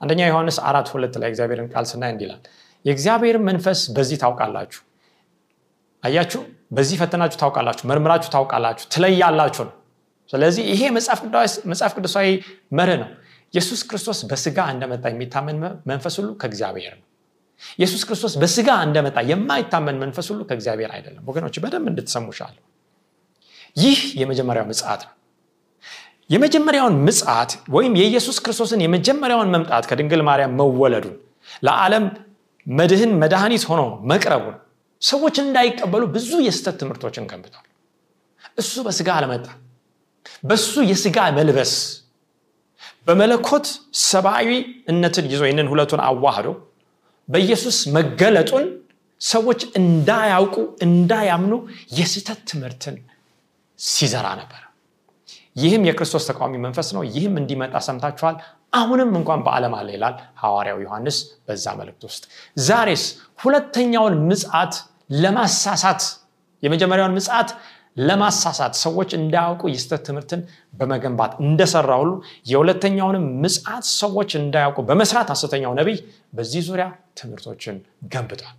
አንደኛ 0.05 0.21
ዮሐንስ 0.29 0.57
አራት 0.69 0.87
ሁለት 0.93 1.15
ላይ 1.21 1.29
እግዚአብሔርን 1.31 1.67
ቃል 1.73 1.85
ስናይ 1.91 2.11
እንዲላል 2.13 2.41
የእግዚአብሔር 2.85 3.37
መንፈስ 3.47 3.79
በዚህ 3.95 4.17
ታውቃላችሁ። 4.23 4.81
አያችሁ? 6.03 6.41
በዚህ 6.71 6.95
ፈተናችሁ 7.01 7.37
ታውቃላችሁ 7.41 7.85
መርምራችሁ 7.89 8.29
ታውቃላችሁ 8.35 8.85
ትለያላችሁ 8.93 9.63
ነው። 9.69 9.73
ስለዚህ 10.29 10.63
ይሄ 10.71 10.81
መጽሐፍ 11.67 11.91
ቅዱሳዊ 11.95 12.27
መርህ 12.77 12.97
ነው። 13.01 13.09
ኢየሱስ 13.53 13.81
ክርስቶስ 13.89 14.19
በስጋ 14.29 14.59
እንደመጣ 14.73 15.05
የሚታመን 15.13 15.57
መንፈስ 15.91 16.15
ሁሉ 16.19 16.29
ከእግዚአብሔር 16.41 16.93
ነው። 16.95 17.05
ኢየሱስ 17.79 18.01
ክርስቶስ 18.07 18.33
በስጋ 18.41 18.69
እንደመጣ 18.87 19.17
የማይታመን 19.31 19.97
መንፈስ 20.03 20.27
ሁሉ 20.31 20.41
ከእግዚአብሔር 20.49 20.91
አይደለም። 20.95 21.23
ወገኖች 21.29 21.57
በደንብ 21.63 21.87
እንድትሰሙሻለሁ 21.91 22.63
ይህ 23.77 23.99
የመጀመሪያው 24.21 24.65
ምጽት 24.69 25.01
ነው 25.07 25.13
የመጀመሪያውን 26.29 26.95
ምጽት 27.07 27.51
ወይም 27.75 27.93
የኢየሱስ 27.99 28.37
ክርስቶስን 28.45 28.83
የመጀመሪያውን 28.83 29.51
መምጣት 29.55 29.83
ከድንግል 29.89 30.21
ማርያም 30.29 30.55
መወለዱን 30.59 31.15
ለዓለም 31.65 32.05
መድህን 32.67 33.11
መድኃኒት 33.21 33.63
ሆኖ 33.71 33.81
መቅረቡን 34.11 34.55
ሰዎች 35.01 35.35
እንዳይቀበሉ 35.43 36.03
ብዙ 36.15 36.31
የስተት 36.47 36.75
ትምህርቶችን 36.81 37.27
ገንብቷል 37.31 37.65
እሱ 38.61 38.75
በስጋ 38.87 39.09
አለመጣ 39.17 39.45
በሱ 40.49 40.73
የስጋ 40.91 41.17
መልበስ 41.37 41.73
በመለኮት 43.07 43.65
ሰብአዊነትን 44.09 45.25
ይዞ 45.33 45.41
ይህንን 45.47 45.67
ሁለቱን 45.73 46.01
አዋህዶ 46.07 46.47
በኢየሱስ 47.29 47.77
መገለጡን 47.97 48.65
ሰዎች 49.21 49.61
እንዳያውቁ 49.79 50.55
እንዳያምኑ 50.85 51.53
የስተት 51.99 52.39
ትምህርትን 52.51 52.95
ሲዘራ 53.79 54.27
ነበር 54.41 54.61
ይህም 55.55 55.83
የክርስቶስ 55.87 56.23
ተቃዋሚ 56.29 56.55
መንፈስ 56.63 56.87
ነው። 56.95 57.03
ይህም 57.09 57.35
እንዲመጣ 57.41 57.75
ሰምታችኋል። 57.87 58.35
አሁንም 58.73 59.11
እንኳን 59.19 59.43
በዓለም 59.45 59.73
አለ 59.77 59.87
ይላል 59.95 60.15
ሐዋርያው 60.41 60.79
ዮሐንስ 60.85 61.17
በዛ 61.47 61.65
መልእክት 61.79 62.03
ውስጥ። 62.07 62.23
ዛሬስ 62.65 63.03
ሁለተኛውን 63.43 64.15
ምጽት 64.29 64.73
ለማሳሳት 65.23 66.03
የመጀመሪያውን 66.63 67.15
ምጽት 67.17 67.49
ለማሳሳት 67.99 68.73
ሰዎች 68.83 69.09
እንዳያውቁ 69.17 69.63
የስተት 69.71 70.01
ትምህርትን 70.07 70.41
በመገንባት 70.73 71.33
እንደሰራ 71.43 71.91
ሁሉ 72.01 72.11
የሁለተኛውንም 72.51 73.25
ምጽት 73.43 73.85
ሰዎች 73.99 74.31
እንዳያውቁ 74.41 74.79
በመስራት 74.89 75.31
ሐሰተኛው 75.33 75.73
ነቢይ 75.79 75.97
በዚህ 76.33 76.63
ዙሪያ 76.69 76.87
ትምህርቶችን 77.21 77.77
ገንብቷል 78.13 78.55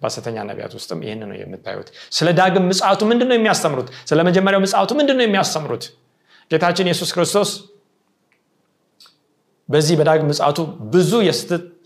በሐሰተኛ 0.00 0.36
ነቢያት 0.48 0.72
ውስጥም 0.78 0.98
ይህን 1.04 1.22
ነው 1.22 1.36
የምታዩት። 1.40 1.88
ስለ 2.12 2.28
ዳግም 2.38 2.64
ምጽቱ 2.70 3.00
ምንድን 3.10 3.28
ነው 3.30 3.36
የሚያስተምሩት? 3.38 3.88
ስለ 4.08 4.18
መጀመሪያው 4.28 4.60
ምጽቱ 4.64 4.90
ምንድን 5.00 5.20
የሚያስተምሩት? 5.24 5.84
ጌታችን 6.50 6.86
ኢየሱስ 6.88 7.10
ክርስቶስ 7.14 7.50
በዚህ 9.68 9.94
በዳግም 9.98 10.26
ምጽቱ 10.30 10.58
ብዙ 10.94 11.12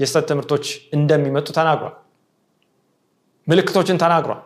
የስተት 0.01 0.25
ትምህርቶች 0.31 0.67
እንደሚመጡ 0.97 1.49
ተናግሯል። 1.59 1.95
ምልክቶችን 3.47 3.97
ተናግሯል። 4.03 4.41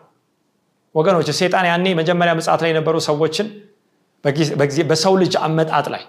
ወገኖች 0.94 1.28
ሴጣን 1.38 1.66
ያኔ 1.70 1.86
መጀመሪያ 2.00 2.32
ምጽት 2.38 2.60
ላይ 2.64 2.70
የነበሩ 2.72 2.96
ሰዎችን 3.08 3.46
በሰው 4.90 5.14
ልጅ 5.22 5.34
አመጣጥ 5.44 5.86
ላይ 5.94 6.02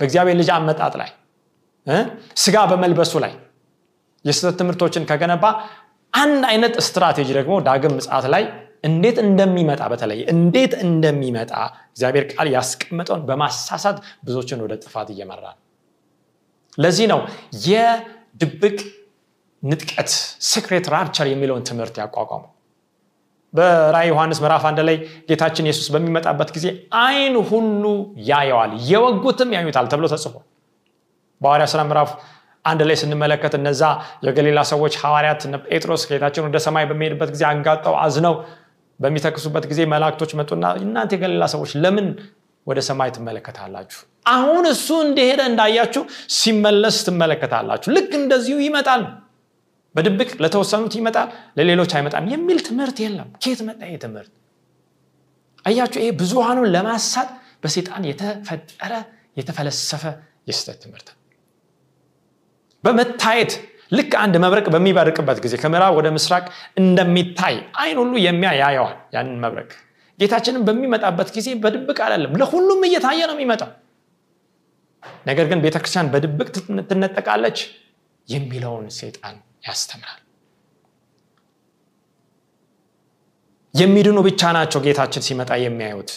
በእግዚአብሔር 0.00 0.36
ልጅ 0.40 0.50
አመጣጥ 0.56 0.94
ላይ 1.00 1.10
ስጋ 2.36 2.56
በመልበሱ 2.70 3.12
ላይ 3.24 3.32
የስተት 4.24 4.54
ትምህርቶችን 4.60 5.02
ከገነባ 5.10 5.44
አንድ 6.14 6.42
አይነት 6.50 6.74
ስትራቴጂ 6.86 7.28
ደግሞ 7.38 7.54
ዳግም 7.66 7.94
ምጽት 7.98 8.26
ላይ 8.34 8.44
እንዴት 8.84 9.16
እንደሚመጣ 9.24 9.82
በተለይ 9.92 10.20
እንዴት 10.32 10.72
እንደሚመጣ 10.86 11.52
እግዚአብሔር 11.92 12.24
ቃል 12.32 12.48
ያስቀመጠውን 12.54 13.22
በማሳሳት 13.28 13.96
ብዙዎችን 14.26 14.62
ወደ 14.64 14.74
ጥፋት 14.84 15.08
እየመራ 15.14 15.44
ለዚህ 16.78 17.06
ነው 17.12 17.20
የድብቅ 17.68 18.78
ንጥቀት 19.62 20.10
secret 20.50 20.86
rapture 20.94 21.26
የሚለውን 21.30 21.64
ትምህርት 21.68 21.96
ያቋቋመው። 22.02 22.50
በራእይ 23.54 24.06
ዮሐንስ 24.10 24.38
ምዕራፍ 24.42 24.64
አንድ 24.68 24.80
ላይ 24.88 24.96
ጌታችን 25.28 25.66
ኢየሱስ 25.68 25.86
በሚመጣበት 25.94 26.48
ጊዜ 26.56 26.66
አይን 27.02 27.36
ሁሉ 27.50 27.84
ያየዋል 28.28 28.72
የወጉትም 28.90 29.52
ያዩታል 29.56 29.86
ተብሎ 29.92 30.06
ተጽፏል። 30.12 30.44
በሐዋርያ 31.40 31.66
ስራ 31.72 31.80
ምዕራፍ 31.88 32.10
አንድ 32.68 32.80
ላይ 32.88 32.96
ስንመለከት 33.02 33.54
እነዛ 33.58 33.82
የገሊላ 34.26 34.60
ሰዎች 34.72 34.94
ሐዋርያት 35.02 35.42
ጴጥሮስ 35.68 36.02
ጌታችን 36.10 36.44
ወደ 36.46 36.58
ሰማይ 36.66 36.84
በሚሄድበት 36.90 37.30
ጊዜ 37.34 37.44
አንጋጠው 37.50 37.94
አዝነው 38.04 38.34
በሚተክዙበት 39.00 39.64
ጊዜ 39.70 39.80
መላእክቶች 39.92 40.32
መጡና 40.40 40.64
እናንተ 40.80 41.12
የገሊላ 41.16 41.46
ሰዎች 41.54 41.72
ለምን 41.82 42.06
ወደ 42.66 42.78
ሰማይ 42.88 43.10
ትመለከታላችሁ? 43.16 43.98
አሁን 44.30 44.64
እሱ 44.72 44.88
እንደሄደ 45.06 45.40
እንዳያችሁ 45.50 46.02
ሲመለስ 46.38 46.96
ትመለከታላችሁ። 47.06 47.88
ልክ 47.96 48.10
እንደዚሁ 48.20 48.56
ይመጣል 48.66 49.02
በድብቅ 49.94 50.30
ለተወሰኑት 50.42 50.94
ይመጣል 50.98 51.28
ለሌሎች 51.58 51.92
አይመጣም 51.96 52.26
የሚል 52.32 52.58
ትምህርት 52.68 52.98
የለም። 53.04 53.28
ኬት 53.44 53.60
መጣ 53.68 53.80
ይህ 53.90 53.98
ትምህርት? 54.04 54.32
አያችሁ 55.64 55.98
ይሄ 56.02 56.10
ብዙሃኑን 56.20 56.68
ለማሳት 56.74 57.30
በሴጣን 57.64 58.02
የተፈጠረ 58.10 58.92
የተፈለሰፈ 59.36 60.04
የስተት 60.48 60.78
ትምህርት 60.84 61.08
በመታየት 62.84 63.52
ልክ 63.92 64.12
አንድ 64.22 64.34
መብረቅ 64.44 64.66
በሚበርቅበት 64.74 65.38
ጊዜ 65.44 65.54
ከምዕራብ 65.62 65.92
ወደ 65.98 66.08
ምስራቅ 66.16 66.44
እንደሚታይ 66.80 67.54
አይን 67.82 67.98
ሁሉ 68.02 68.14
የሚያ 68.24 68.50
ያየዋል 68.60 68.96
ያንን 69.14 69.38
መብረቅ። 69.44 69.70
ጌታችንን 70.18 70.62
በሚመጣበት 70.68 71.28
ጊዜ 71.36 71.48
በድብቅ 71.62 71.98
አይደለም 72.06 72.32
ለሁሉም 72.40 72.80
እየታየ 72.88 73.20
ነው 73.30 73.36
የሚመጣው። 73.36 73.70
ነገር 75.26 75.46
ግን 75.50 75.60
ቤተክርስቲያን 75.64 76.08
በድብቅ 76.12 76.48
ትነጠቃለች 76.90 77.58
የሚለውን 78.28 78.86
ሴጣን 78.98 79.36
ያስተምራል። 79.68 80.20
የሚድኑ 83.74 84.18
ብቻ 84.26 84.42
ናቸው 84.56 84.80
ጌታችን 84.86 85.24
ሲመጣ 85.26 85.52
የሚያዩት። 85.64 86.10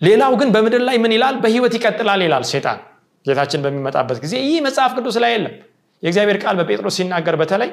ሌላው 0.00 0.32
ግን 0.40 0.48
በምድር 0.54 0.82
ላይ 0.88 0.96
ምን 1.02 1.12
ይላል? 1.16 1.34
በህይወት 1.42 1.74
ይቀጥላል 1.78 2.20
ይላል 2.26 2.44
ሴጣን 2.52 2.78
ጌታችን 3.26 3.60
በሚመጣበት 3.64 4.18
ጊዜ 4.24 4.34
ይህ 4.44 4.58
መጽሐፍ 4.66 4.92
ቅዱስ 4.98 5.16
ላይ 5.24 5.32
የለም። 5.34 5.54
የእግዚአብሔር 6.02 6.38
ቃል 6.42 6.54
በጴጥሮስ 6.60 6.96
ሲናገር 6.98 7.34
በተለይ 7.40 7.70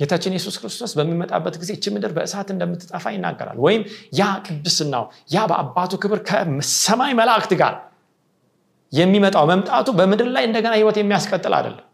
ጌታችን 0.00 0.32
ኢየሱስ 0.34 0.54
ክርስቶስ 0.60 0.92
በሚመጣበት 0.98 1.54
ጊዜ 1.62 1.70
እች 1.76 1.86
ምድር 1.94 2.12
በእሳት 2.16 2.48
እንደምትጠፋ 2.54 3.04
ይናገራል። 3.14 3.58
ወይም 3.64 3.82
ያ 4.18 4.28
ቅድስናው 4.46 5.04
ያ 5.30 5.44
በአባቱ 5.50 5.92
ክብር 6.02 6.20
ከሰማይ 6.28 7.12
መላእክት 7.20 7.52
ጋር 7.60 7.74
የሚመጣው 8.92 9.44
መምጣቱ 9.50 9.88
በምድር 9.98 10.28
ላይ 10.36 10.44
እንደገና 10.48 10.72
ህይወት 10.78 10.96
የሚያስቀጥል 11.00 11.54
አይደለም 11.58 11.84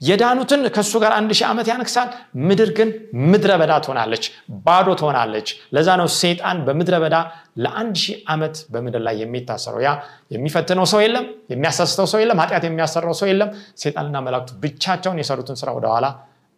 የዳኑትን 0.00 0.62
ከእሱ 0.74 0.92
ጋር 1.02 1.12
አንድ 1.16 1.30
ሺህ 1.38 1.46
ዓመት 1.48 1.66
ያነግሳል። 1.70 2.08
ምድር 2.48 2.70
ግን 2.78 2.88
ምድረ 3.26 3.52
በዳ 3.60 3.72
ትሆናለች 3.84 4.24
ባዶ 4.66 4.88
ትሆናለች። 5.00 5.48
ለዛ 5.74 5.88
ነው 6.00 6.08
ሴጣን 6.18 6.58
በምድረ 6.66 6.96
በዳ 7.04 7.16
ለአንድ 7.58 7.96
ሺህ 8.02 8.16
ዓመት 8.32 8.56
በምድር 8.74 9.02
ላይ 9.06 9.16
የሚታሰረው። 9.22 9.82
ያ 9.86 9.90
የሚፈትነው 10.34 10.86
ሰው 10.92 11.02
የለም 11.04 11.24
የሚያሳስተው 11.52 12.08
ሰው 12.12 12.20
የለም 12.22 12.40
ኃጢአት 12.42 12.66
የሚያሰራው 12.68 13.16
ሰው 13.20 13.28
የለም። 13.32 13.50
ሴጣንና 13.82 14.16
መላእክቱ 14.26 14.52
ብቻቸውን 14.64 15.20
የሰሩትን 15.22 15.58
ስራ 15.62 15.70
ወደኋላ 15.78 16.06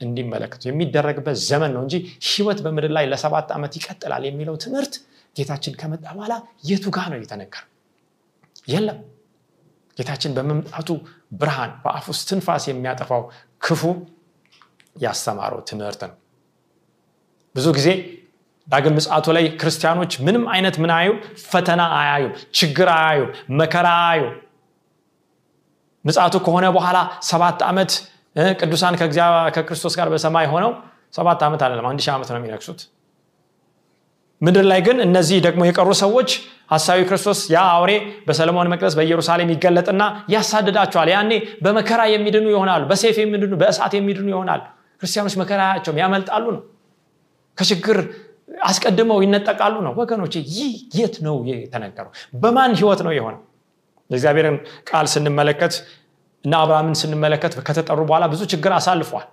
እንዲመለከቱ 0.00 0.62
የሚደረግበት 0.68 1.36
ዘመን 1.48 1.72
ነው 1.74 1.82
እንጂ 1.84 1.94
ህይወት 2.28 2.58
በምድር 2.64 2.92
ላይ 2.96 3.04
ለሰባት 3.10 3.50
ዓመት 3.56 3.74
ይቀጥላል 3.78 4.24
የሚለው 4.28 4.56
ትምህርት 4.64 4.94
ጌታችን 5.36 5.74
ከመጣ 5.78 6.04
በኋላ 6.16 6.34
የቱ 6.68 6.84
ጋ 6.94 7.00
ነው 7.12 7.18
የተነገረው? 7.20 7.68
የለም። 8.68 8.98
ጌታችን 9.96 10.32
በመምጣቱ 10.36 10.88
ብርሃን 11.40 11.70
ውስጥ 12.08 12.22
ትንፋስ 12.30 12.64
የሚያጠፋው 12.70 13.22
ክፉ 13.62 13.82
ያስተማረው 14.96 15.60
ትምህርት 15.68 16.02
ነው። 16.08 16.16
ብዙ 17.54 17.66
ጊዜ 17.76 17.88
ዳግም 18.68 18.94
ምጽአቱ 18.98 19.26
ላይ 19.36 19.44
ክርስቲያኖች 19.60 20.12
ምንም 20.26 20.44
አይነት 20.54 20.76
ምን 20.82 20.90
አዩ 20.96 21.08
ፈተና 21.44 21.82
አያዩም 21.98 22.32
ችግር 22.58 22.88
አያዩም 22.94 23.30
መከራ 23.60 23.88
አያዩ 24.02 24.22
ምጽአቱ 26.04 26.34
ከሆነ 26.46 26.66
በኋላ 26.76 26.98
ሰባት 27.30 27.60
ዓመት 27.68 27.92
ቅዱሳን 28.60 28.94
ከክርስቶስ 29.56 29.94
ጋር 29.98 30.08
በሰማይ 30.14 30.46
ሆነው 30.52 30.72
ሰባት 31.14 31.42
ዓመት 31.46 31.60
አይደለም 31.64 31.86
አንድ 31.90 32.00
ሺህ 32.04 32.12
ዓመት 32.14 32.28
ነው 32.32 32.38
የሚነግሱት 32.40 32.80
ምድር 34.44 34.64
ላይ 34.70 34.80
ግን 34.86 34.98
እነዚህ 35.04 35.38
ደግሞ 35.46 35.62
የቀሩ 35.66 35.88
ሰዎች 36.02 36.30
ሀሳዊ 36.72 37.00
ክርስቶስ 37.08 37.40
ያ 37.54 37.62
አውሬ 37.72 37.92
በሰለሞን 38.26 38.70
መቅደስ 38.72 38.94
በኢየሩሳሌም 38.98 39.50
ይገለጥና 39.54 40.02
ያሳድዳቸዋል። 40.34 41.08
ያኔ 41.14 41.32
በመከራ 41.64 42.00
የሚድኑ 42.12 42.46
ይሆናሉ 42.54 42.82
በሴፍ 42.90 43.16
የሚድኑ 43.22 43.52
በእሳት 43.60 43.94
የሚድኑ 43.98 44.28
ይሆናል 44.34 44.62
ክርስቲያኖች 45.00 45.34
መከራ 45.42 45.60
ያመልጣሉ 46.00 46.44
ነው። 46.56 46.62
ከችግር 47.58 47.98
አስቀድመው 48.68 49.18
ይነጠቃሉ 49.24 49.74
ነው። 49.86 49.92
ወገኖች 50.00 50.34
ይህ 50.50 50.70
የት 50.98 51.14
ነው 51.26 51.36
የተነገረው? 51.50 52.10
በማን 52.42 52.72
ህይወት 52.78 53.00
ነው 53.06 53.12
የሆነው? 53.18 53.40
የእግዚአብሔርን 54.10 54.56
ቃል 54.88 55.06
ስንመለከት 55.12 55.74
እና 56.44 56.54
አብርሃምን 56.62 56.96
ስንመለከት 57.00 57.52
ከተጠሩ 57.68 58.00
በኋላ 58.08 58.24
ብዙ 58.32 58.42
ችግር 58.52 58.72
አሳልፏል 58.78 59.24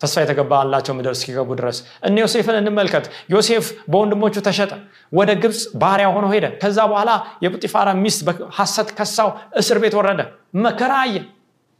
ተስፋ 0.00 0.16
የተገባላቸው 0.22 0.92
ምድር 0.96 1.12
እስኪገቡ 1.16 1.48
ድረስ። 1.60 1.78
እነ 2.06 2.16
ዮሴፍን 2.22 2.56
እንመልከት። 2.60 3.04
ዮሴፍ 3.32 3.64
በወንድሞቹ 3.92 4.34
ተሸጠ 4.46 4.72
ወደ 5.12 5.30
ግብፅ 5.42 5.60
ባሪያ 5.82 6.08
ሆኖ 6.14 6.26
ሄደ። 6.34 6.46
ከዛ 6.62 6.78
በኋላ 6.90 7.10
የጲጢፋራ 7.44 7.88
ሚስት 8.02 8.20
ሀሰት 8.58 8.90
ከሳው 8.98 9.30
እስር 9.60 9.78
ቤት 9.84 9.94
ወረደ 10.00 10.20
መከራ 10.64 10.92
አየ። 11.04 11.16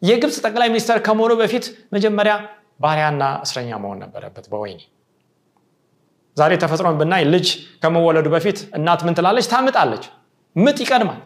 የግብፅ 0.03 0.37
ጠቅላይ 0.47 0.69
ሚኒስተር 0.73 0.99
ከመሆኑ 1.07 1.33
በፊት 1.41 1.65
መጀመሪያ 1.95 2.35
ባሪያና 2.81 3.23
እስረኛ 3.45 3.71
መሆን 3.83 3.99
ነበረበት 4.05 4.45
በወይኔ 4.53 4.81
ዛሬ 6.37 6.53
ተፈጥሮን 6.63 6.97
ብናይ 7.01 7.23
ልጅ 7.33 7.47
ከመወለዱ 7.83 8.27
በፊት 8.35 8.59
እናት 8.77 9.01
ምን 9.07 9.15
ትላለች? 9.17 9.47
ታምጣለች። 9.53 10.05
ምጥ 10.57 10.79
ይቀድማል። 10.85 11.19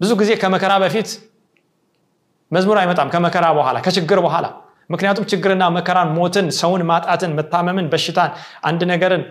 ብዙ 0.00 0.10
ጊዜ 0.20 0.30
ከመከራ 0.42 0.72
በፊት 0.82 1.08
መዝሙር 2.50 2.78
አይመጣም። 2.80 3.08
ከመከራ 3.14 3.44
በኋላ 3.58 3.76
ከችግር 3.86 4.18
በኋላ 4.26 4.46
ምክንያቱም 4.90 5.24
ችግርና 5.30 5.64
መከራን 5.76 6.10
ሞትን 6.16 6.48
ሰውን 6.58 6.82
ማጣትን 6.90 7.32
መታመምን 7.38 7.86
በሽታን 7.92 8.30
አንድ 8.62 8.82
ነገርን 8.92 9.22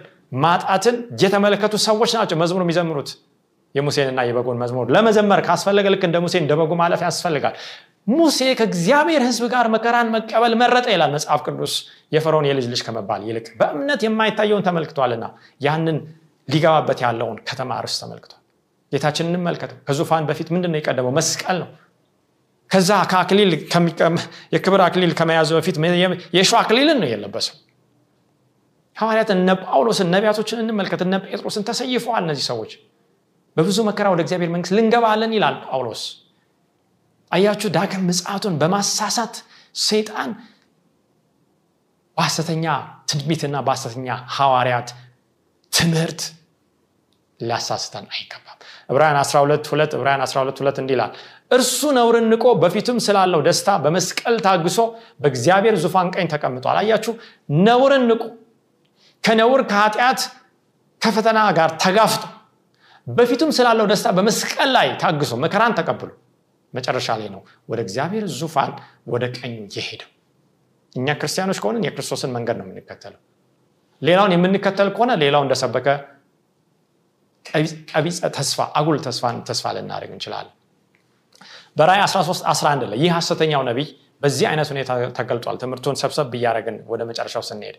ማጣትን 0.41 0.95
የተመለከቱ 1.21 1.75
ሰዎች 1.85 2.11
ናቸው 2.17 2.37
መዝሙር 2.41 2.63
የሚዘምሩት። 2.65 3.09
የሙሴንና 3.75 4.19
የበጎን 4.27 4.59
መዝሙር 4.61 4.85
ለመዘመር 4.95 5.39
ካስፈለገ 5.47 5.87
ልክ 5.93 6.03
እንደ 6.07 6.17
ሙሴ 6.23 6.35
እንደ 6.41 6.53
በጉ 6.59 6.71
ማለፍ 6.81 7.01
ያስፈልጋል። 7.05 7.55
ሙሴ 8.11 8.39
ከእግዚአብሔር 8.59 9.21
ህዝብ 9.27 9.43
ጋር 9.53 9.65
መከራን 9.75 10.11
መቀበል 10.15 10.53
መረጠ 10.61 10.87
ይላል 10.93 11.11
መጽሐፍ 11.15 11.41
ቅዱስ። 11.47 11.73
የፈርዖን 12.11 12.47
የልጅ 12.49 12.65
ልጅ 12.73 12.81
ከመባል 12.87 13.21
ይልቅ 13.29 13.47
በእምነት 13.59 14.01
የማይታየውን 14.05 14.65
ተመልክቷልና 14.67 15.25
ያንን 15.61 15.97
ሊገባበት 16.47 16.99
ያለውን 17.05 17.37
ከተማ 17.49 17.79
ርስ 17.85 17.95
ተመልክቷል። 18.01 18.41
ጌታችን 18.91 19.29
እንመልከተው። 19.31 19.77
ከዙፋን 19.87 20.25
በፊት 20.29 20.49
ምንድን 20.53 20.71
ነው 20.73 20.79
የቀደመው? 20.79 21.13
መስቀል 21.19 21.57
ነው 21.63 21.69
ከዛ 22.71 22.91
ከአክሊል 23.11 23.51
የክብር 24.53 24.81
አክሊል 24.85 25.11
ከመያዙ 25.19 25.49
በፊት 25.57 25.75
የሸ 26.37 26.51
አክሊልን 26.61 26.97
ነው 27.01 27.09
የለበሰው። 27.11 27.55
ሐዋርያትን 28.97 29.39
እነ 29.41 29.51
ጳውሎስን 29.63 30.09
ነቢያቶችን 30.13 30.59
እንመልከት። 30.63 31.01
እነ 31.05 31.15
ጴጥሮስን 31.25 31.63
ተሰይፈዋል 31.69 32.21
እነዚህ 32.25 32.45
ሰዎች። 32.51 32.71
በብዙ 33.57 33.77
መከራ 33.87 34.07
ወደ 34.13 34.21
እግዚአብሔር 34.25 34.51
መንግስት 34.55 34.73
ልንገባለን 34.77 35.31
ይላል 35.35 35.55
ጳውሎስ። 35.65 36.03
አያችሁ 37.31 37.69
ዳግም 37.75 38.03
ምጽአቱን 38.09 38.55
በማሳሳት 38.61 39.35
ሰይጣን 39.83 40.31
በሐሰተኛ 42.17 42.65
ትንቢትና 43.09 43.55
በሐሰተኛ 43.65 44.07
ሐዋርያት 44.35 44.89
ትምህርት 45.73 46.21
ሊያሳስተን 47.39 48.05
አይገባም። 48.13 48.59
ዕብራውያን 48.89 49.17
12 49.21 49.65
2 49.71 49.95
ዕብራውያን 49.97 50.23
12 50.25 50.61
2 50.61 50.79
እንዲህ 50.81 50.95
ይላል 50.95 51.11
እርሱ 51.51 51.79
ነውርን 51.97 52.25
ንቆ 52.31 52.45
በፊቱም 52.61 52.97
ስላለው 53.05 53.41
ደስታ 53.47 53.69
በመስቀል 53.83 54.35
ታግሶ 54.45 54.77
በእግዚአብሔር 55.21 55.75
ዙፋን 55.83 56.07
ቀኝ 56.15 56.27
ተቀምጧል። 56.33 56.77
አያችሁ? 56.81 57.13
ነውርን 57.65 58.03
ንቁ 58.09 58.21
ከነውር 59.23 59.61
ከኃጢአት 59.69 60.21
ከፈተና 61.01 61.39
ጋር 61.57 61.69
ተጋፍጦ 61.83 62.23
በፊቱም 63.07 63.49
ስላለው 63.57 63.85
ደስታ 63.91 64.07
በመስቀል 64.17 64.69
ላይ 64.75 64.87
ታግሶ 65.01 65.31
መከራን 65.43 65.73
ተቀብሎ 65.79 66.09
መጨረሻ 66.73 67.07
ላይ 67.19 67.29
ነው 67.33 67.41
ወደ 67.71 67.79
እግዚአብሔር 67.85 68.25
ዙፋን 68.39 68.71
ወደ 69.13 69.23
ቀኙ 69.37 69.55
የሄደው። 69.75 70.09
እኛ 70.95 71.07
ክርስቲያኖች 71.19 71.59
ከሆንን 71.61 71.85
የክርስቶስን 71.87 72.31
መንገድ 72.35 72.57
ነው 72.59 72.65
የምንከተለው። 72.67 73.21
ሌላውን 74.01 74.33
የምንከተል 74.35 74.89
ከሆነ 74.95 75.11
ሌላው 75.23 75.41
እንደሰበከ 75.45 75.87
ቀቢፀ 77.91 78.19
ተስፋ 78.37 78.59
አጉል 78.79 78.97
ተስፋን 79.05 79.37
ተስፋ 79.49 79.73
ልናደርግ 79.75 80.11
እንችላለን 80.15 80.54
በራይ 81.75 81.99
13 82.05 82.45
11 82.51 82.89
ላይ 82.91 82.97
ይህ 83.03 83.11
ሐሰተኛው 83.15 83.61
ነቢይ 83.69 83.87
በዚህ 84.21 84.45
አይነት 84.49 84.67
ሁኔታ 84.73 84.89
ተገልጧል። 85.17 85.55
ትምህርቱን 85.61 85.95
ሰብሰብ 86.01 86.27
ብያደረግን 86.33 86.75
ወደ 86.91 87.01
መጨረሻው 87.09 87.43
ስንሄድ 87.47 87.75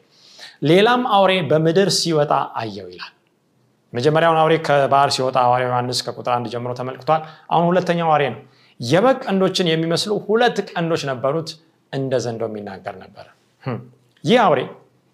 ሌላም 0.62 1.02
አውሬ 1.16 1.32
በምድር 1.50 1.88
ሲወጣ 1.98 2.32
አየው 2.60 2.88
ይላል። 2.92 3.12
መጀመሪያውን 3.92 4.38
አውሬ 4.42 4.54
ከባህር 4.66 5.10
ሲወጣ 5.16 5.36
ሐዋርያው 5.46 5.70
ዮሐንስ 5.70 5.98
ከቁጥር 6.06 6.32
አንድ 6.36 6.46
ጀምሮ 6.54 6.72
ተመልክቷል። 6.80 7.22
አሁን 7.50 7.64
ሁለተኛው 7.70 8.08
አውሬ 8.12 8.24
ነው። 8.34 8.40
የበግ 8.80 9.18
ቀንዶችን 9.24 9.68
የሚመስሉ 9.72 10.12
ሁለት 10.26 10.58
ቀንዶች 10.70 11.02
ነበሩት 11.10 11.50
እንደ 11.92 12.12
ዘንዶ 12.24 12.42
የሚናገር 12.50 12.94
ነበር። 13.04 13.26
ይህ 14.24 14.38
አውሬ 14.44 14.60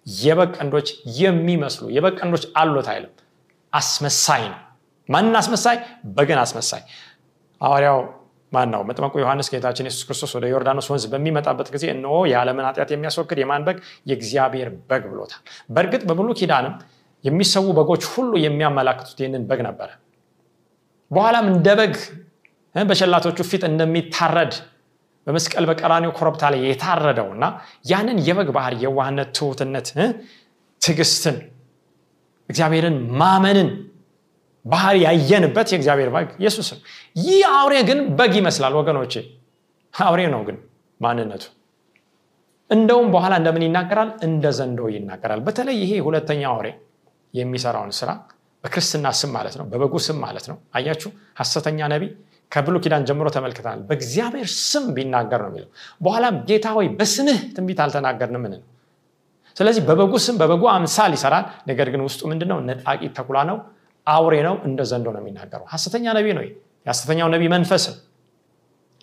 የበግ 0.07 0.51
ቀንዶች 0.57 0.87
የሚመስሉ 1.19 1.85
የበግ 1.95 2.15
ቀንዶች 2.21 2.45
አሉት 2.61 2.87
አይልም። 2.93 3.13
አስመሳይ 3.73 4.43
ነው። 4.49 4.59
ማንን 5.09 5.35
አስመሳይ? 5.39 5.77
በግን 6.15 6.39
አስመሳይ። 6.43 6.81
ሐዋርያው 7.61 7.99
ማን 8.53 8.69
ነው? 8.73 8.81
መጥመቁ 8.87 9.13
ዮሐንስ 9.21 9.47
ጌታችን 9.53 9.87
የሱስ 9.87 10.03
ክርስቶስ 10.07 10.31
ወደ 10.37 10.45
ዮርዳኖስ 10.51 10.87
ወንዝ 10.91 11.05
በሚመጣበት 11.11 11.67
ጊዜ 11.75 11.85
እነሆ 11.93 12.15
የዓለምን 12.31 12.65
ኃጢአት 12.67 12.89
የሚያስወግድ 12.93 13.39
የማን 13.41 13.63
በግ 13.67 13.77
የእግዚአብሔር 14.09 14.69
በግ 14.89 15.03
ብሎታል። 15.11 15.41
በእርግጥ 15.69 16.03
በብሉ 16.09 16.29
ኪዳንም 16.39 16.75
የሚሰዉ 17.23 17.67
በጎች 17.77 18.03
ሁሉ 18.13 18.31
የሚያመላክቱት 18.43 19.17
ይህንን 19.21 19.43
በግ 19.49 19.61
ነበረ። 19.67 19.89
በኋላም 21.11 21.47
እንደ 21.53 21.67
በግ 21.79 21.95
በሸላቶቹ 22.75 23.39
ፊት 23.49 23.63
እንደሚታረድ 23.69 24.53
በመስቀል 25.27 25.65
በቀራኒው 25.69 26.11
ኮረብታ 26.17 26.43
ላይ 26.53 26.61
የታረደው 26.67 27.27
እና 27.35 27.45
ያንን 27.91 28.17
የበግ 28.27 28.49
ባህር 28.55 28.73
የዋህነት 28.83 29.29
ትሁትነት 29.37 29.87
ትግስትን 30.81 31.37
እግዚአብሔርን 32.49 32.97
ማመንን 33.19 33.69
ባህር 34.65 34.95
ያየንበት 35.03 35.67
የእግዚአብሔር 35.71 36.09
በግ 36.13 36.29
ኢየሱስ 36.41 36.67
ነው 36.73 36.79
ይህ 37.21 37.41
አውሬ 37.53 37.75
ግን 37.89 37.99
በግ 38.19 38.33
ይመስላል 38.39 38.73
ወገኖቼ። 38.79 39.13
አውሬ 39.93 40.21
ነው 40.33 40.41
ግን 40.47 40.57
ማንነቱ። 40.99 41.43
እንደውም 42.69 43.07
በኋላ 43.13 43.33
እንደምን 43.39 43.63
ይናገራል? 43.67 44.09
እንደ 44.27 44.45
ዘንዶ 44.57 44.79
ይናገራል። 44.95 45.41
በተለይ 45.47 45.75
ይሄ 45.83 45.91
ሁለተኛ 46.07 46.41
አውሬ 46.51 46.67
የሚሰራውን 47.33 47.91
ስራ 47.99 48.09
በክርስትና 48.63 49.07
ስም 49.19 49.31
ማለት 49.35 49.55
ነው 49.59 49.65
በበጉ 49.71 49.93
ስም 50.05 50.17
ማለት 50.25 50.45
ነው። 50.51 50.57
አያችሁ? 50.77 51.09
ሐሰተኛ 51.39 51.79
ነቢ 51.93 52.03
ከብሉ 52.51 52.75
ኪዳን 52.83 53.03
ጀምሮ 53.07 53.27
ተመልክተናል። 53.35 53.79
በእግዚአብሔር 53.89 54.47
ስም 54.63 54.85
ቢናገር 54.95 55.39
ነው 55.43 55.49
የሚለው። 55.51 55.69
በኋላም 56.05 56.35
ጌታ 56.49 56.67
ሆይ 56.77 56.87
በስምህ 56.99 57.39
ትንቢት 57.55 57.79
አልተናገርን 57.85 58.37
ምን 58.43 58.53
ስለዚህ 59.55 59.81
በበጉ 59.87 60.13
ስም 60.25 60.35
በበጉ 60.41 60.63
አምሳል 60.73 61.11
ይሰራል። 61.17 61.45
ነገር 61.69 61.87
ግን 61.93 62.01
ውስጡ 62.07 62.21
ምንድነው? 62.31 62.57
ነጣቂ 62.69 63.01
ተኩላ 63.17 63.37
ነው 63.49 63.57
አውሬ 64.07 64.35
ነው 64.47 64.55
እንደ 64.67 64.81
ዘንዶ 64.89 65.07
ነው 65.15 65.21
የሚናገረው። 65.23 65.65
ሐሰተኛ 65.73 66.05
ነቢ 66.17 66.27
ነው 66.37 66.43
የሐሰተኛው 66.85 67.27
ነቢ 67.33 67.43
መንፈስ 67.53 67.83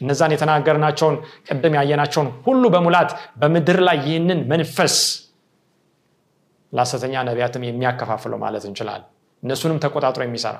እነዛን 0.00 0.32
የተናገርናቸውን 0.34 1.16
ቅድም 1.48 1.74
ያየናቸውን 1.78 2.28
ሁሉ 2.46 2.62
በሙላት 2.74 3.10
በምድር 3.40 3.78
ላይ 3.88 3.98
ይህንን 4.06 4.40
መንፈስ 4.52 4.94
ለሐሰተኛ 6.72 7.14
ነቢያትም 7.28 7.62
የሚያከፋፍለው 7.68 8.38
ማለት 8.44 8.64
እንችላል 8.68 9.02
እነሱንም 9.42 9.80
ተቆጣጥሮ 9.84 10.22
የሚሰራ 10.26 10.56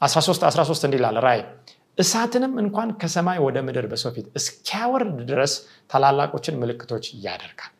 13 0.00 0.46
13 0.48 0.86
እንዲላል 0.88 1.16
ራይ 1.26 1.40
እሳትንም 1.98 2.52
እንኳን 2.62 2.88
ከሰማይ 3.00 3.38
ወደ 3.44 3.58
ምድር 3.66 3.86
በሰው 3.92 4.10
ፊት 4.16 4.26
እስኪያወርድ 4.38 5.16
ድረስ 5.30 5.52
ታላላቆችን 5.90 6.58
ምልክቶች 6.60 7.06
ያደርጋል። 7.24 7.72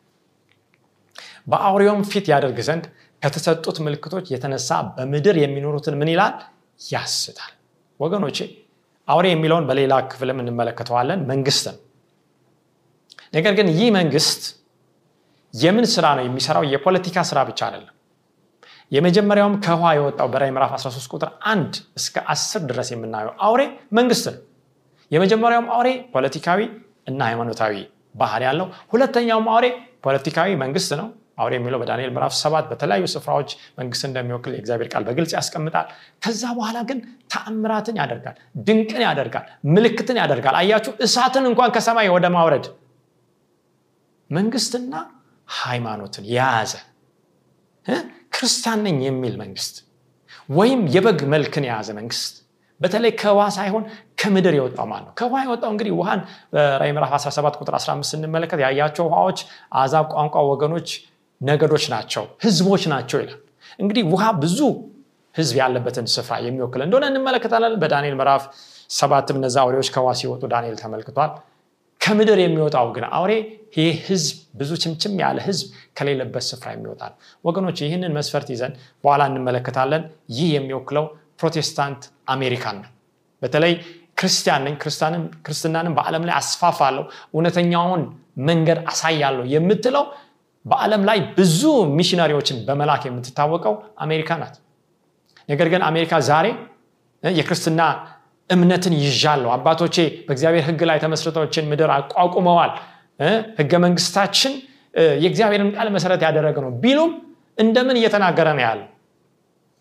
በአውሬውም 1.47 2.01
ፊት 2.09 2.25
ያደርግ 2.33 2.57
ዘንድ 2.67 2.85
ከተሰጡት 3.21 3.77
ምልክቶች 3.85 4.25
የተነሳ 4.33 4.69
በምድር 4.95 5.35
የሚኖሩትን 5.41 5.95
ምን 6.01 6.09
ይላል? 6.13 6.35
ያስታል። 6.89 7.51
ወገኖቼ 7.99 8.37
አውሬ 9.07 9.25
የሚለውን 9.31 9.65
በሌላ 9.69 9.93
ክፍልም 10.11 10.37
እንመለከተዋለን። 10.43 11.21
መንግስት 11.31 11.65
ነው። 11.69 11.77
ነገር 13.33 13.53
ግን 13.57 13.67
ይህ 13.75 13.89
መንግስት 13.97 14.41
የምን 15.53 15.85
ስራ 15.93 16.05
ነው 16.17 16.23
የሚሰራው? 16.25 16.63
የፖለቲካ 16.73 17.17
ስራ 17.29 17.39
ብቻ 17.49 17.59
አይደለም። 17.67 17.95
የመጀመሪያውም 18.91 19.55
ከውሃ 19.65 19.89
የወጣው 19.97 20.27
በራይ 20.33 20.51
ምዕራፍ 20.55 20.71
13 20.77 21.11
ቁጥር 21.15 21.29
1 21.49 21.71
እስከ 21.99 22.15
10 22.33 22.63
ድረስ 22.69 22.87
የምናየው 22.93 23.33
አውሬ 23.47 23.61
መንግስት 23.97 24.25
ነው። 24.29 24.39
የመጀመሪያውም 25.11 25.67
አውሬ 25.75 25.89
ፖለቲካዊ 26.15 26.59
እና 27.07 27.19
ሃይማኖታዊ 27.29 27.73
ባህር 28.15 28.41
ያለው 28.47 28.67
ሁለተኛውም 28.93 29.47
አውሬ 29.53 29.65
ፖለቲካዊ 30.05 30.49
መንግስት 30.63 30.91
ነው 30.99 31.07
አውሬ 31.39 31.53
የሚለው 31.57 31.79
በዳንኤል 31.81 32.11
ምዕራፍ 32.15 32.33
ሰባት 32.39 32.65
በተለያዩ 32.71 33.05
ስፍራዎች 33.13 33.49
መንግስት 33.79 34.03
እንደሚወክል 34.09 34.53
የእግዚአብሔር 34.55 34.89
ቃል 34.93 35.03
በግልጽ 35.07 35.31
ያስቀምጣል። 35.37 35.87
ከዛ 36.23 36.43
በኋላ 36.57 36.79
ግን 36.89 36.99
ተአምራትን 37.33 37.97
ያደርጋል 38.01 38.37
ድንቅን 38.67 39.03
ያደርጋል 39.07 39.45
ምልክትን 39.75 40.19
ያደርጋል። 40.21 40.57
አያችሁ 40.61 40.93
እሳትን 41.07 41.47
እንኳን 41.51 41.71
ከሰማይ 41.75 42.09
ወደ 42.15 42.27
ማውረድ 42.35 42.67
መንግስትና 44.29 44.93
ሃይማኖትን 45.47 46.25
የያዘ 46.31 46.73
ክርስቲያን 48.35 48.81
ነኝ 48.85 48.97
የሚል 49.05 49.35
መንግስት 49.41 49.75
ወይም 50.49 50.81
የበግ 50.93 51.19
መልክን 51.31 51.63
የያዘ 51.67 51.89
መንግስት 51.97 52.33
በተለይ 52.79 53.11
ከውሃ 53.21 53.45
ሳይሆን 53.55 53.83
ከምድር 54.21 54.53
የወጣው 54.57 54.85
ማን 54.91 55.01
ነው? 55.05 55.11
ከውሃ 55.19 55.39
የወጣው 55.45 55.71
እንግዲህ 55.73 55.93
ውሃን 55.97 56.21
በራይ 56.53 56.91
ምዕራፍ 56.95 57.13
17 57.17 57.57
ቁጥር 57.61 57.75
15 57.77 58.09
ስንመለከት 58.11 58.59
ያያቸው 58.65 59.05
ውሃዎች 59.09 59.39
አዛብ 59.81 60.05
ቋንቋ 60.13 60.35
ወገኖች 60.51 60.89
ነገዶች 61.41 61.85
ናቸው 61.93 62.23
ህዝቦች 62.45 62.83
ናቸው 62.93 63.19
ይላል። 63.23 63.39
እንግዲህ 63.79 64.03
ውሃ 64.11 64.23
ብዙ 64.41 64.59
ህዝብ 65.35 65.55
ያለበትን 65.61 66.07
ስፍራ 66.13 66.35
የሚወክል 66.45 66.81
እንደሆነ 66.85 67.05
እንመለከታለን። 67.11 67.73
በዳንኤል 67.81 68.15
ምዕራፍ 68.19 68.43
ሰባትም 68.89 69.37
እነዛ 69.39 69.55
አውሬዎች 69.63 69.89
ከውሃ 69.95 70.11
ሲወጡ 70.19 70.43
ዳንኤል 70.53 70.75
ተመልክቷል። 70.81 71.31
ከምድር 72.01 72.39
የሚወጣው 72.41 72.87
ግን 72.95 73.05
አውሬ 73.17 73.31
ይህ 73.77 73.95
ህዝብ 74.07 74.29
ብዙ 74.59 74.71
ችምችም 74.83 75.13
ያለ 75.21 75.37
ህዝብ 75.47 75.65
ከሌለበት 75.97 76.43
ስፍራ 76.49 76.67
የሚወጣ 76.75 77.01
ነው 77.11 77.17
ወገኖች 77.43 77.77
ይህንን 77.85 78.13
መስፈርት 78.17 78.47
ይዘን 78.53 78.73
በኋላ 79.03 79.23
እንመለከታለን። 79.31 80.03
ይህ 80.37 80.49
የሚወክለው 80.55 81.05
ፕሮቴስታንት 81.41 82.01
አሜሪካን 82.33 82.77
ነው። 82.83 82.89
በተለይ 83.41 83.73
ክርስቲያን 84.19 84.63
ነኝ 84.65 84.73
ክርስትናንም 85.45 85.93
በዓለም 85.97 86.23
ላይ 86.27 86.35
አስፋፋለሁ 86.39 87.03
እውነተኛውን 87.33 88.01
መንገድ 88.49 88.79
አሳያለሁ 88.91 89.43
የምትለው 89.53 90.05
በዓለም 90.65 91.01
ላይ 91.09 91.19
ብዙ 91.37 91.61
ሚሽነሪዎችን 91.97 92.57
በመላክ 92.67 93.03
የምትታወቀው 93.07 93.75
አሜሪካ 94.05 94.37
ናት። 94.41 94.55
ነገር 95.49 95.67
ግን 95.73 95.81
አሜሪካ 95.89 96.13
ዛሬ 96.29 96.47
የክርስትና 97.23 97.81
እምነትን 98.49 98.93
ይዣለሁ። 98.99 99.49
አባቶቼ 99.55 99.95
በእግዚአብሔር 100.27 100.63
ህግ 100.67 100.81
ላይ 100.89 100.97
ተመስርቶችን 101.03 101.65
ምድር 101.71 101.91
አቋቁመዋል። 101.95 102.71
ህገ 103.59 103.71
መንግስታችን 103.85 104.53
የእግዚአብሔርን 105.23 105.71
ቃል 105.75 105.87
መሰረት 105.95 106.21
ያደረገ 106.27 106.57
ነው 106.65 106.71
ቢሉም 106.83 107.11
እንደምን 107.57 107.97
እየተናገረ 107.99 108.47
ነው 108.57 108.63
ያለ 108.65 108.81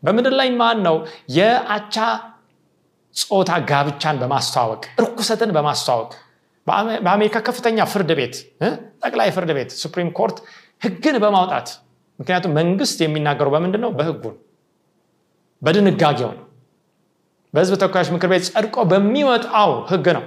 በምድር 0.03 0.35
ላይ 0.41 0.49
ማን 0.59 0.79
ነው 0.87 0.97
የአቻ 1.37 1.97
ጾታ 3.17 3.53
ጋብቻን 3.71 4.17
በማስተዋወቅ 4.23 4.83
እርኩሰትን 5.01 5.51
በማስተዋወቅ 5.57 6.11
በአሜሪካ 7.05 7.37
ከፍተኛ 7.47 7.79
ፍርድ 7.93 8.11
ቤት 8.19 8.35
ጠቅላይ 9.03 9.29
ፍርድ 9.37 9.51
ቤት 9.59 9.71
Supreme 9.83 10.11
Court 10.19 10.39
ህግን 10.83 11.17
በማውጣት። 11.23 11.69
ምክንያቱም 12.19 12.53
መንግስት 12.59 12.99
የሚናገረው 13.05 13.53
በምንድን 13.55 13.83
ነው። 13.85 13.91
በህጉ 13.99 14.25
በድንጋጌው 15.63 16.31
ነው። 16.33 16.45
በህዝብ 17.55 17.75
ተወካዮች 17.83 18.09
ምክር 18.15 18.29
ቤት 18.33 18.45
ጸድቆ 18.49 18.77
በሚወጣው 18.91 19.71
ህግ 19.91 20.07
ነው። 20.17 20.25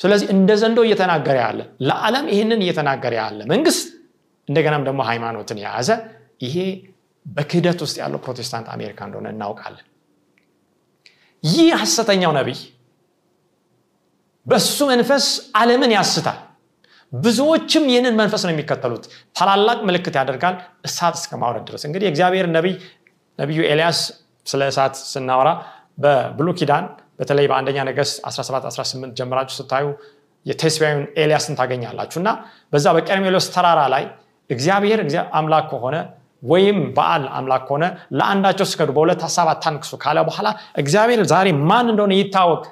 ስለዚህ 0.00 0.26
እንደ 0.34 0.50
ዘንዶ 0.60 0.78
እየተናገረ 0.86 1.36
ያለ 1.44 1.60
ለዓለም 1.88 2.26
ይህንን 2.32 2.60
እየተናገረ 2.64 3.12
ያለ 3.20 3.40
መንግስት 3.52 3.86
እንደገናም 4.48 4.84
ደግሞ 4.88 5.00
ሃይማኖትን 5.08 5.58
የያዘ 5.62 5.88
ይሄ 6.44 6.56
በክህደት 7.26 7.80
ውስጥ 7.84 7.96
ያለው 8.02 8.18
ፕሮቴስታንት 8.24 8.68
አሜሪካ 8.74 8.98
እንደሆነ 9.08 9.28
እናውቃለን። 9.34 9.86
ይህ 11.44 11.68
ሐሰተኛው 11.82 12.32
ነቢይ 12.38 12.58
በሱ 14.46 14.78
መንፈስ 14.90 15.26
ዓለምን 15.54 15.92
ያስታል። 15.96 16.38
ብዙዎችም 17.12 17.84
ይህንን 17.90 18.14
መንፈስ 18.20 18.42
ነው 18.46 18.52
የሚከተሉት። 18.54 19.04
ታላላቅ 19.36 19.78
ምልክት 19.88 20.14
ያደርጋል። 20.20 20.56
እሳት 20.88 21.14
እስከ 21.20 21.32
ማውረድ 21.42 21.64
ድረስ 21.68 21.82
እንግዲህ 21.88 22.06
እግዚአብሔር 22.12 22.46
ነቢይ 22.56 22.74
ነቢዩ 23.38 23.60
ኤልያስ 23.72 23.98
ስለ 24.46 24.62
እሳት 24.72 24.94
ስናወራ 25.12 25.48
በብሉ 26.02 26.48
ኪዳን 26.58 26.84
በተለይ 27.20 27.46
በአንደኛ 27.50 27.78
ነገስት 27.88 28.16
17 28.28 28.68
18 28.70 29.18
ጀምራችሁ 29.18 29.54
ስታዩ 29.58 29.86
የቴስቢያዊን 30.46 31.02
ኤልያስን 31.22 31.54
ታገኛላችሁ 31.58 32.18
እና 32.22 32.30
በዛ 32.72 32.86
በቀርሜሎስ 32.96 33.46
ተራራ 33.54 33.80
ላይ 33.94 34.04
እግዚአብሔር 34.50 35.00
አምላክ 35.38 35.66
ከሆነ 35.72 35.96
ወይም 36.42 36.78
በዓል 36.96 37.24
አምላክ 37.38 37.62
ከሆነ 37.68 37.84
ለአንዳቸው 38.18 38.66
ስገዱ 38.70 38.90
በሁለት 38.96 39.20
ሀሳብ 39.26 39.48
አታንክሱ 39.52 39.92
ካለ 40.04 40.18
በኋላ 40.28 40.48
እግዚአብሔር 40.82 41.20
ዛሬ 41.32 41.48
ማን 41.68 41.86
እንደሆነ 41.92 42.12
ይታወቅ 42.20 42.62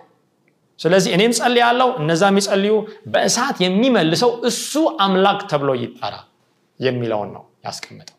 ስለዚህ 0.79 1.11
እኔም 1.17 1.33
ጸልይ 1.39 1.63
ያለው 1.65 1.89
እነዛ 2.01 2.23
የሚጸልዩ 2.31 2.75
በእሳት 3.13 3.57
የሚመልሰው 3.65 4.31
እሱ 4.51 4.73
አምላክ 5.05 5.41
ተብሎ 5.53 5.71
ይጠራ 5.83 6.15
የሚለውን 6.81 7.31
ነው 7.37 7.45
ያስቀምጠው 7.67 8.15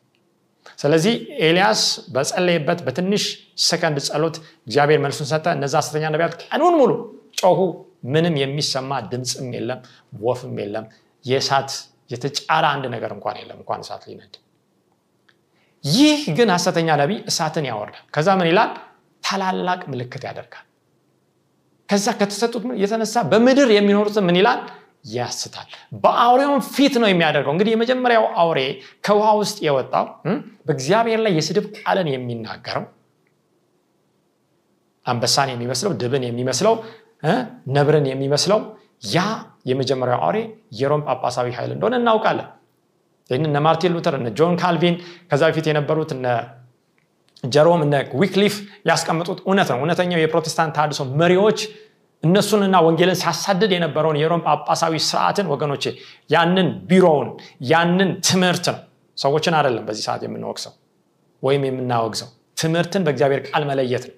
ስለዚህ 0.79 1.13
ኤልያስ 1.45 1.81
በጸለየበት 2.13 2.79
በትንሽ 2.85 3.23
ሰከንድ 3.63 3.97
ጸሎት 4.07 4.35
እግዚአብሔር 4.67 4.99
መልሱን 5.05 5.27
ሰጠ። 5.31 5.45
እነዛ 5.57 5.73
ሐሰተኛ 5.81 6.03
ነቢያት 6.13 6.33
ቀኑን 6.45 6.75
ሙሉ 6.81 6.91
ጮሁ 7.41 7.59
ምንም 8.13 8.35
የሚሰማ 8.41 8.91
ድምፅም 9.11 9.47
የለም 9.55 9.79
ወፍም 10.23 10.53
የለም 10.61 10.85
የእሳት 11.25 11.71
የተጫረ 12.09 12.63
አንድ 12.73 12.85
ነገር 12.95 13.11
እንኳን 13.17 13.35
የለም 13.41 13.57
እንኳን 13.61 13.81
እሳት 13.85 14.03
ሊነድ። 14.09 14.35
ይህ 15.83 16.21
ግን 16.37 16.49
ሐሰተኛ 16.55 16.89
ነቢይ 17.01 17.19
እሳትን 17.31 17.67
ያወርዳል። 17.69 18.05
ከዛ 18.15 18.29
ምን 18.39 18.49
ይላል? 18.51 18.71
ታላላቅ 19.23 19.81
ምልክት 19.91 20.23
ያደርጋል 20.27 20.65
ከዛ 21.89 22.07
ከተሰጡት 22.19 22.63
የተነሳ 22.81 23.15
በምድር 23.31 23.69
የሚኖሩትን 23.75 24.25
ምን 24.27 24.37
ይላል? 24.39 24.59
ያስታል። 25.11 25.67
በአውሬውን 26.01 26.61
ፊት 26.73 26.95
ነው 27.01 27.07
የሚያደርገው። 27.09 27.53
እንግዲህ 27.53 27.71
የመጀመሪያው 27.73 28.25
አውሬ 28.41 28.59
ከውሃ 29.05 29.27
ውስጥ 29.39 29.57
የወጣው 29.65 30.05
በእግዚአብሔር 30.67 31.19
ላይ 31.25 31.33
የስድብ 31.37 31.65
ቃልን 31.77 32.07
የሚናገረው 32.13 32.85
አንበሳን 35.05 35.49
የሚመስለው 35.53 35.93
ድብን 36.01 36.23
የሚመስለው 36.27 36.75
ነብርን 37.75 38.05
የሚመስለው 38.11 38.59
ያ 39.09 39.19
የመጀመሪያው 39.69 40.19
አውሬ 40.25 40.37
የሮም 40.79 41.03
ጳጳሳዊ 41.07 41.47
ኃይል 41.57 41.71
እንደሆነ 41.75 41.95
እናውቃለን። 42.01 42.47
ይህን 43.29 43.45
እነ 43.47 43.57
ማርቲን 43.65 43.93
ሉተር 43.95 44.15
እነ 44.19 44.29
ጆን 44.37 44.53
ካልቪን 44.61 44.95
ከዛ 45.31 45.41
በፊት 45.49 45.65
የነበሩት 45.69 46.11
እነ 46.15 46.27
ጀሮም 47.43 47.81
እነ 47.85 47.95
ዊክሊፍ 48.21 48.55
ያስቀመጡት 48.89 49.39
እውነት 49.45 49.69
ነው። 49.71 49.77
እውነተኛው 49.81 50.19
የፕሮቴስታንት 50.21 50.73
ታድሶ 50.77 51.01
መሪዎች 51.21 51.59
እነሱንና 52.23 52.75
ወንጌልን 52.85 53.17
ሲያሳድድ 53.19 53.71
የነበረውን 53.75 54.17
የሮም 54.21 54.41
ጳጳሳዊ 54.47 54.93
ስርዓትን 55.05 55.47
ወገኖቼ 55.51 55.83
ያንን 56.29 56.69
ቢሮውን 56.89 57.29
ያንን 57.69 58.09
ትምህርት 58.29 58.65
ነው 58.71 58.79
ሰዎችን 59.17 59.53
አይደለም 59.59 59.83
በዚህ 59.87 60.03
ሰዓት 60.07 60.21
የምንወቅሰው 60.25 60.73
ወይም 61.43 61.63
የምናወግዘው 61.67 62.29
ትምህርትን 62.57 63.03
በእግዚአብሔር 63.05 63.41
ቃል 63.47 63.63
መለየት 63.69 64.03
ነው። 64.09 64.15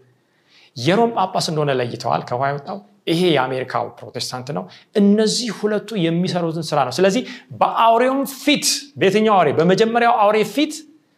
የሮም 0.77 1.11
ጳጳስ 1.17 1.45
እንደሆነ 1.51 1.71
ለይተዋል። 1.79 2.21
ከውሃ 2.27 2.47
የወጣው 2.51 2.77
ይሄ 3.07 3.21
የአሜሪካው 3.35 3.85
ፕሮቴስታንት 3.99 4.47
ነው። 4.57 4.63
እነዚህ 4.95 5.49
ሁለቱ 5.59 5.89
የሚሰሩትን 6.03 6.65
ስራ 6.69 6.79
ነው። 6.87 6.93
ስለዚህ 6.97 7.23
በአውሬውም 7.61 8.21
ፊት 8.37 8.65
በየትኛው 8.99 9.33
አውሬ? 9.37 9.49
በመጀመሪያው 9.59 10.15
አውሬ 10.23 10.37
ፊት 10.53 10.73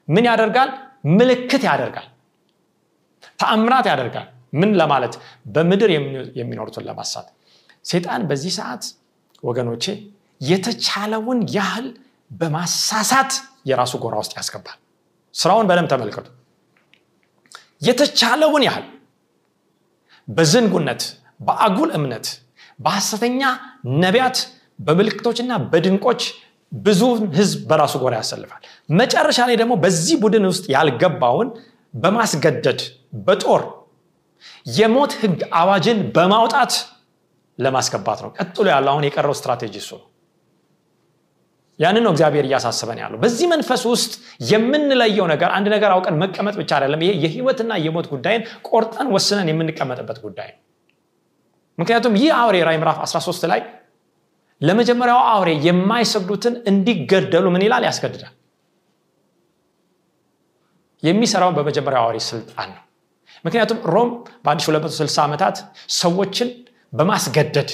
ምን 0.08 0.26
ያደርጋል 0.30 0.70
ምልክት 1.04 1.64
ያደርጋል። 1.70 2.08
ተአምራት 3.40 3.86
ያደርጋል። 3.92 4.28
ምን 4.54 4.72
ለማለት? 4.80 5.14
በምድር 5.54 5.90
የሚኖሩትን 6.40 6.84
ለማሳት። 6.88 7.28
ሴጣን 7.86 8.22
በዚህ 8.30 8.52
ሰዓት 8.58 8.84
ወገኖቼ 9.44 9.84
የተቻለውን 10.42 11.40
ያህል 11.56 11.88
በማሳሳት 12.32 13.32
የራሱ 13.70 13.94
ጎራ 14.04 14.16
ውስጥ 14.22 14.34
ያስገባል። 14.40 14.78
ስራውን 15.36 15.68
በደም 15.70 15.88
ተመልከቱ። 15.92 16.28
የተቻለውን 17.82 18.64
ያህል 18.68 18.86
በዝንጉነት 20.28 21.02
በአጉል 21.40 21.90
እምነት 21.98 22.26
በሐሰተኛ 22.80 23.42
ነቢያት 24.04 24.38
በምልክቶችና 24.80 25.54
በድንቆች 25.72 26.22
ብዙ 26.74 27.02
ህዝብ 27.38 27.60
በራሱ 27.70 27.94
ጎራ 28.04 28.14
ያሰልፋል። 28.20 28.62
መጨረሻ 29.00 29.40
ላይ 29.50 29.56
ደግሞ 29.62 29.74
በዚህ 29.84 30.16
ቡድን 30.24 30.46
ውስጥ 30.52 30.66
ያልገባውን 30.76 31.50
በማስገደድ 31.94 32.80
በጦር 33.26 33.64
የሞት 34.78 35.12
ህግ 35.22 35.40
አዋጅን 35.60 36.00
በማውጣት 36.16 36.74
ለማስገባት 37.60 38.20
ነው። 38.26 38.32
ቀጥሎ 38.38 38.66
ያለው 38.74 38.92
አሁን 38.94 39.06
የቀረው 39.08 39.36
ስትራቴጂ 39.40 39.76
እሱ 39.82 39.92
ነው። 40.00 40.08
ያንን 41.80 42.04
ነው 42.06 42.12
እግዚአብሔር 42.14 42.46
እያሳስበን 42.48 43.00
ያለው። 43.04 43.18
በዚህ 43.22 43.48
መንፈስ 43.54 43.82
ውስጥ 43.92 44.12
የምንለየው 44.50 45.26
ነገር 45.32 45.50
አንድ 45.58 45.68
ነገር 45.76 45.92
አውቀን 45.96 46.18
መቀመጥ 46.24 46.56
ብቻ 46.60 46.72
አይደለም። 46.78 47.02
ይሄ 47.06 47.14
የህይወትና 47.24 47.74
የሞት 47.86 48.08
ጉዳይን 48.14 48.42
ቆርጠን 48.70 49.08
ወስነን 49.16 49.50
የምንቀመጥበት 49.52 50.20
ጉዳይ 50.26 50.50
ነው። 50.54 50.60
ምክንያቱም 51.78 52.14
ይህ 52.22 52.32
አውሬ 52.40 52.58
ራይ 52.68 52.78
ምዕራፍ 52.82 52.98
13 53.06 53.48
ላይ 53.52 53.62
ለመጀመሪያው 54.62 55.20
አውሬ 55.32 55.50
የማይሰግዱትን 55.66 56.54
እንዲገደሉ 56.70 57.46
ምን 57.54 57.64
ይላል? 57.66 57.84
ያስገድዳል። 57.90 58.34
የሚሰራውን 61.04 61.56
በመጀመሪያው 61.58 62.04
አውሬ 62.04 62.18
ስልጣን 62.28 62.70
ነው። 62.72 62.82
ምክንያቱም 63.46 63.80
ሮም 63.94 64.10
በ1260 64.46 65.18
ዓመታት 65.26 65.56
ሰዎችን 65.98 66.50
በማስገደድ 66.94 67.72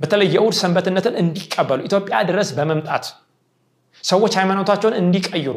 በተለይ 0.00 0.28
የእሁድ 0.34 0.54
ሰንበትነትን 0.60 1.14
እንዲቀበሉ 1.22 1.80
ኢትዮጵያ 1.88 2.16
ድረስ 2.28 2.48
በመምጣት 2.56 3.04
ሰዎች 4.04 4.32
ሃይማኖታቸውን 4.38 4.96
እንዲቀይሩ 5.00 5.54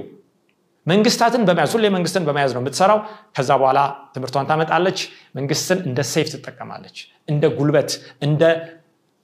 መንግስታትን 0.88 1.41
በመያዝ 1.47 1.71
ሁሌ 1.75 1.86
መንግስትን 1.95 2.23
በመያዝ 2.28 2.52
ነው 2.56 2.62
የምትሰራው። 2.62 2.99
ከዛ 3.36 3.49
በኋላ 3.62 3.80
ትምህርቷን 4.13 4.47
ታመጣለች። 4.49 4.99
መንግስትን 5.36 5.80
እንደ 5.86 5.99
ሴፍ 6.12 6.28
ትጠቀማለች። 6.34 6.97
እንደ 7.28 7.45
ጉልበት 7.58 7.91
እንደ 8.21 8.43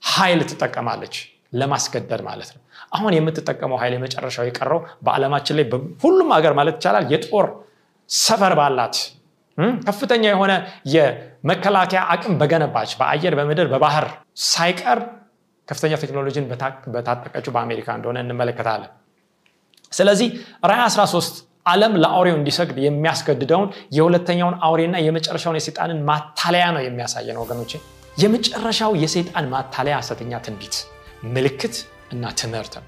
ኃይል 0.02 0.40
ትጠቀማለች 0.50 1.14
ለማስገደድ 1.52 2.22
ማለት 2.28 2.50
ነው። 2.54 2.62
አሁን 2.92 3.12
የምትጠቀመው 3.16 3.78
ኃይል 3.82 3.94
የመጨረሻው 3.96 4.44
የቀረው 4.48 4.80
በዓለማችን 5.06 5.56
ላይ 5.58 5.64
ሁሉም 6.04 6.28
ሀገር 6.36 6.52
ማለት 6.58 6.74
ይቻላል 6.78 7.04
የጦር 7.12 7.46
ሰፈር 8.10 8.54
ባላት 8.58 8.96
ከፍተኛ 9.86 10.24
የሆነ 10.26 10.52
የመከላከያ 10.94 12.00
አቅም 12.14 12.34
በገነባች 12.40 12.90
በአየር 13.00 13.34
በምድር 13.38 13.68
በባህር 13.72 14.06
ሳይቀር 14.46 14.98
ከፍተኛ 15.68 15.92
ቴክኖሎጂን 16.02 16.44
በታጠቀችው 16.94 17.52
በአሜሪካ 17.54 17.88
እንደሆነ 17.98 18.18
እንመለከታለን። 18.24 18.90
ስለዚህ 19.92 20.28
ራይ 20.70 20.80
13 20.86 21.40
ዓለም 21.66 21.92
ለአውሬው 22.02 22.36
እንዲሰግድ 22.38 22.76
የሚያስገድደውን 22.82 23.68
የሁለተኛውን 23.96 24.56
አውሬና 24.66 24.96
የመጨረሻውን 25.06 25.58
የሴጣንን 25.58 26.00
ማታለያ 26.10 26.66
ነው 26.76 26.82
የሚያሳየን 26.84 27.38
ወገኖች 27.42 27.72
የመጨረሻው 28.16 28.92
የሴጣን 29.02 29.48
ማታለያ 29.52 29.96
ሐሰተኛ 30.00 30.38
ትንቢት 30.44 30.76
ምልክት 31.34 31.76
እና 32.12 32.32
ትምህርት 32.40 32.74
ነው። 32.78 32.86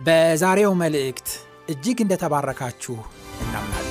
በዛሬው 0.00 0.74
መልእክት 0.82 1.28
እጅግ 1.68 1.98
እንደተባረካችሁ 2.04 2.96
እናምናል 3.42 3.89